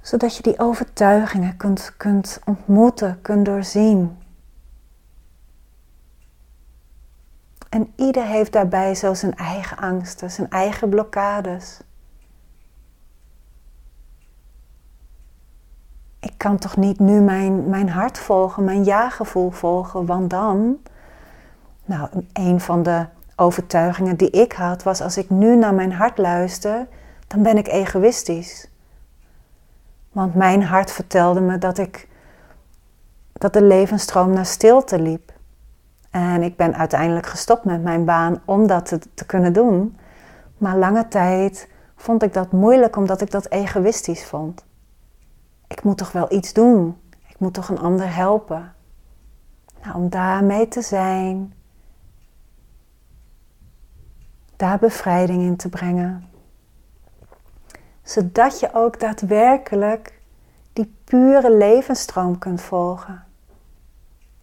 zodat 0.02 0.36
je 0.36 0.44
die 0.44 0.60
overtuigingen 0.60 1.58
kunt, 1.58 1.94
kunt 1.98 2.40
ontmoeten, 2.46 3.22
kunt 3.22 3.46
doorzien. 3.46 4.18
En 7.76 7.94
ieder 7.96 8.26
heeft 8.26 8.52
daarbij 8.52 8.96
zo 8.96 9.14
zijn 9.14 9.36
eigen 9.36 9.78
angsten, 9.78 10.32
zijn 10.32 10.50
eigen 10.50 10.90
blokkades. 10.90 11.80
Ik 16.20 16.34
kan 16.38 16.58
toch 16.58 16.78
niet 16.78 17.00
nu 17.00 17.22
mijn, 17.22 17.70
mijn 17.70 17.90
hart 17.90 18.18
volgen, 18.18 18.64
mijn 18.64 18.84
ja-gevoel 18.84 19.50
volgen, 19.50 20.06
want 20.06 20.30
dan. 20.30 20.78
Nou, 21.86 22.10
een 22.34 22.60
van 22.60 22.84
de 22.84 23.06
overtuigingen 23.36 24.18
die 24.18 24.30
ik 24.30 24.52
had 24.52 24.84
was: 24.84 25.02
als 25.02 25.18
ik 25.18 25.30
nu 25.30 25.56
naar 25.56 25.74
mijn 25.74 25.94
hart 25.94 26.18
luister, 26.18 26.88
dan 27.28 27.44
ben 27.44 27.58
ik 27.58 27.68
egoïstisch. 27.68 28.70
Want 30.12 30.36
mijn 30.36 30.64
hart 30.64 30.92
vertelde 30.92 31.42
me 31.42 31.58
dat 31.58 31.78
ik 31.78 32.08
dat 33.34 33.54
de 33.54 33.64
levensstroom 33.64 34.34
naar 34.34 34.46
stilte 34.46 35.00
liep. 35.00 35.35
En 36.16 36.44
ik 36.44 36.56
ben 36.56 36.76
uiteindelijk 36.76 37.26
gestopt 37.26 37.66
met 37.66 37.84
mijn 37.84 38.06
baan 38.06 38.42
om 38.46 38.68
dat 38.68 38.98
te, 39.14 39.26
kunnen 39.26 39.54
doen. 39.54 39.98
Maar 40.58 40.78
lange 40.78 41.08
tijd 41.08 41.70
vond 41.96 42.24
ik 42.24 42.34
dat 42.34 42.52
moeilijk 42.52 42.96
omdat 42.96 43.22
ik 43.22 43.32
dat 43.32 43.50
egoïstisch 43.50 44.26
vond. 44.26 44.66
Ik 45.68 45.84
moet 45.84 45.98
toch 45.98 46.12
wel 46.12 46.34
iets 46.34 46.54
doen. 46.54 46.98
Ik 47.28 47.40
moet 47.40 47.54
toch 47.54 47.70
een 47.70 47.80
ander 47.80 48.16
helpen. 48.16 48.74
Nou, 49.84 49.96
om 49.96 50.10
daarmee 50.10 50.68
te 50.68 50.82
zijn, 50.82 51.54
daar 54.56 54.80
bevrijding 54.80 55.42
in 55.42 55.56
te 55.56 55.70
brengen 55.70 56.30
zodat 58.06 58.60
je 58.60 58.74
ook 58.74 59.00
daadwerkelijk 59.00 60.20
die 60.74 60.96
pure 61.04 61.58
levensstroom 61.58 62.38
kunt 62.38 62.62
volgen. 62.62 63.25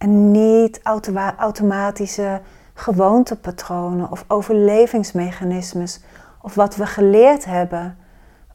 En 0.03 0.31
niet 0.31 0.81
automatische 1.37 2.41
gewoontepatronen 2.73 4.11
of 4.11 4.25
overlevingsmechanismes 4.27 5.99
of 6.41 6.55
wat 6.55 6.75
we 6.75 6.85
geleerd 6.85 7.45
hebben 7.45 7.97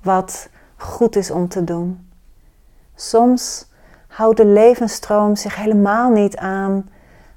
wat 0.02 0.48
goed 0.76 1.16
is 1.16 1.30
om 1.30 1.48
te 1.48 1.64
doen. 1.64 2.10
Soms 2.94 3.68
houdt 4.08 4.36
de 4.36 4.44
levensstroom 4.44 5.36
zich 5.36 5.56
helemaal 5.56 6.10
niet 6.10 6.36
aan 6.36 6.90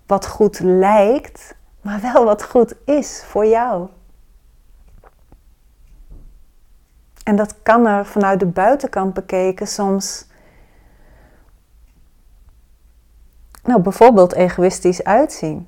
wat 0.05 0.27
goed 0.27 0.59
lijkt, 0.59 1.55
maar 1.81 1.99
wel 2.01 2.25
wat 2.25 2.43
goed 2.43 2.75
is 2.85 3.23
voor 3.25 3.45
jou. 3.45 3.87
En 7.23 7.35
dat 7.35 7.55
kan 7.63 7.85
er 7.85 8.05
vanuit 8.05 8.39
de 8.39 8.45
buitenkant 8.45 9.13
bekeken 9.13 9.67
soms, 9.67 10.25
nou 13.63 13.81
bijvoorbeeld 13.81 14.33
egoïstisch 14.33 15.03
uitzien. 15.03 15.67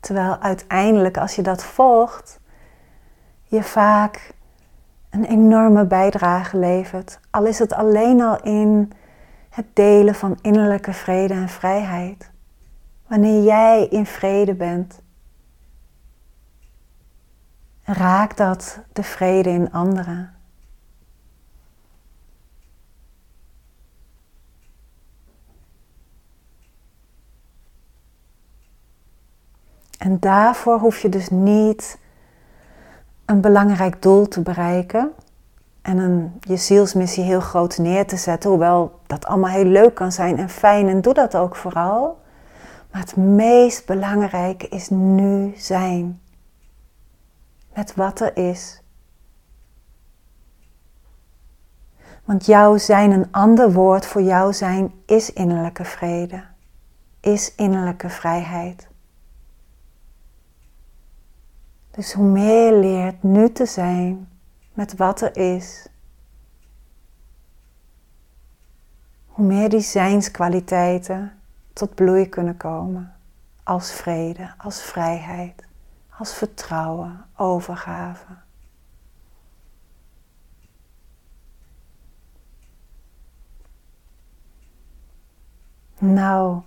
Terwijl 0.00 0.38
uiteindelijk, 0.38 1.18
als 1.18 1.36
je 1.36 1.42
dat 1.42 1.64
volgt, 1.64 2.40
je 3.44 3.62
vaak 3.62 4.34
een 5.10 5.24
enorme 5.24 5.86
bijdrage 5.86 6.58
levert. 6.58 7.20
Al 7.30 7.44
is 7.44 7.58
het 7.58 7.72
alleen 7.72 8.20
al 8.20 8.42
in 8.42 8.92
het 9.50 9.66
delen 9.72 10.14
van 10.14 10.38
innerlijke 10.42 10.92
vrede 10.92 11.34
en 11.34 11.48
vrijheid. 11.48 12.30
Wanneer 13.06 13.42
jij 13.42 13.86
in 13.86 14.06
vrede 14.06 14.54
bent, 14.54 15.00
raakt 17.82 18.36
dat 18.36 18.80
de 18.92 19.02
vrede 19.02 19.50
in 19.50 19.72
anderen. 19.72 20.35
En 29.98 30.20
daarvoor 30.20 30.78
hoef 30.78 30.98
je 30.98 31.08
dus 31.08 31.30
niet 31.30 31.98
een 33.24 33.40
belangrijk 33.40 34.02
doel 34.02 34.28
te 34.28 34.40
bereiken 34.40 35.12
en 35.82 35.98
een, 35.98 36.32
je 36.40 36.56
zielsmissie 36.56 37.24
heel 37.24 37.40
groot 37.40 37.78
neer 37.78 38.06
te 38.06 38.16
zetten, 38.16 38.50
hoewel 38.50 39.00
dat 39.06 39.26
allemaal 39.26 39.50
heel 39.50 39.64
leuk 39.64 39.94
kan 39.94 40.12
zijn 40.12 40.38
en 40.38 40.48
fijn 40.48 40.88
en 40.88 41.00
doe 41.00 41.14
dat 41.14 41.36
ook 41.36 41.56
vooral. 41.56 42.20
Maar 42.90 43.00
het 43.00 43.16
meest 43.16 43.86
belangrijke 43.86 44.68
is 44.68 44.88
nu 44.88 45.52
zijn 45.56 46.20
met 47.74 47.94
wat 47.94 48.20
er 48.20 48.36
is. 48.36 48.80
Want 52.24 52.46
jouw 52.46 52.76
zijn, 52.76 53.10
een 53.10 53.28
ander 53.30 53.72
woord 53.72 54.06
voor 54.06 54.22
jouw 54.22 54.52
zijn, 54.52 54.92
is 55.06 55.32
innerlijke 55.32 55.84
vrede, 55.84 56.42
is 57.20 57.54
innerlijke 57.54 58.08
vrijheid. 58.08 58.88
Dus 61.96 62.12
hoe 62.12 62.26
meer 62.26 62.74
je 62.74 62.78
leert 62.78 63.22
nu 63.22 63.52
te 63.52 63.66
zijn 63.66 64.28
met 64.74 64.96
wat 64.96 65.20
er 65.20 65.36
is, 65.36 65.88
hoe 69.26 69.46
meer 69.46 69.68
die 69.68 69.80
zijnskwaliteiten 69.80 71.32
tot 71.72 71.94
bloei 71.94 72.28
kunnen 72.28 72.56
komen 72.56 73.14
als 73.62 73.92
vrede, 73.92 74.54
als 74.58 74.82
vrijheid 74.82 75.66
als 76.18 76.34
vertrouwen, 76.34 77.26
overgave. 77.36 78.24
Nou, 85.98 86.60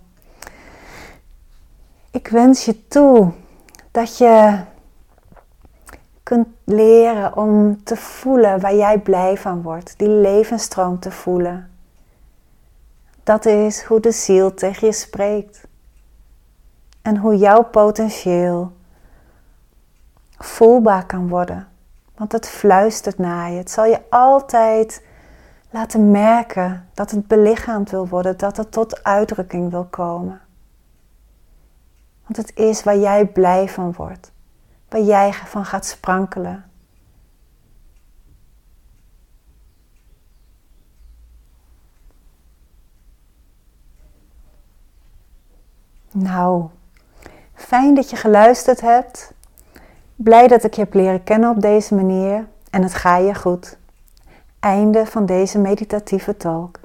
ik 2.10 2.28
wens 2.28 2.64
je 2.64 2.88
toe 2.88 3.32
dat 3.90 4.18
je 4.18 4.64
kunt 6.30 6.48
leren 6.64 7.36
om 7.36 7.84
te 7.84 7.96
voelen 7.96 8.60
waar 8.60 8.74
jij 8.74 9.00
blij 9.00 9.36
van 9.36 9.62
wordt, 9.62 9.98
die 9.98 10.08
levensstroom 10.08 10.98
te 10.98 11.10
voelen. 11.10 11.70
Dat 13.22 13.46
is 13.46 13.82
hoe 13.82 14.00
de 14.00 14.10
ziel 14.10 14.54
tegen 14.54 14.86
je 14.86 14.92
spreekt 14.92 15.66
en 17.02 17.16
hoe 17.16 17.36
jouw 17.36 17.62
potentieel 17.62 18.72
voelbaar 20.38 21.06
kan 21.06 21.28
worden. 21.28 21.68
Want 22.16 22.32
het 22.32 22.48
fluistert 22.48 23.18
naar 23.18 23.50
je. 23.50 23.58
Het 23.58 23.70
zal 23.70 23.84
je 23.84 24.00
altijd 24.10 25.06
laten 25.70 26.10
merken 26.10 26.88
dat 26.94 27.10
het 27.10 27.26
belichaamd 27.26 27.90
wil 27.90 28.08
worden, 28.08 28.38
dat 28.38 28.56
het 28.56 28.72
tot 28.72 29.04
uitdrukking 29.04 29.70
wil 29.70 29.84
komen. 29.84 30.40
Want 32.22 32.36
het 32.36 32.56
is 32.56 32.82
waar 32.82 32.98
jij 32.98 33.26
blij 33.26 33.68
van 33.68 33.92
wordt, 33.92 34.32
waar 34.90 35.00
jij 35.00 35.32
van 35.32 35.64
gaat 35.64 35.86
sprankelen. 35.86 36.64
Nou, 46.12 46.68
fijn 47.54 47.94
dat 47.94 48.10
je 48.10 48.16
geluisterd 48.16 48.80
hebt. 48.80 49.32
Blij 50.16 50.48
dat 50.48 50.64
ik 50.64 50.74
je 50.74 50.80
heb 50.80 50.94
leren 50.94 51.24
kennen 51.24 51.50
op 51.50 51.60
deze 51.60 51.94
manier 51.94 52.46
en 52.70 52.82
het 52.82 52.94
ga 52.94 53.16
je 53.16 53.34
goed. 53.34 53.78
Einde 54.60 55.06
van 55.06 55.26
deze 55.26 55.58
meditatieve 55.58 56.36
talk. 56.36 56.79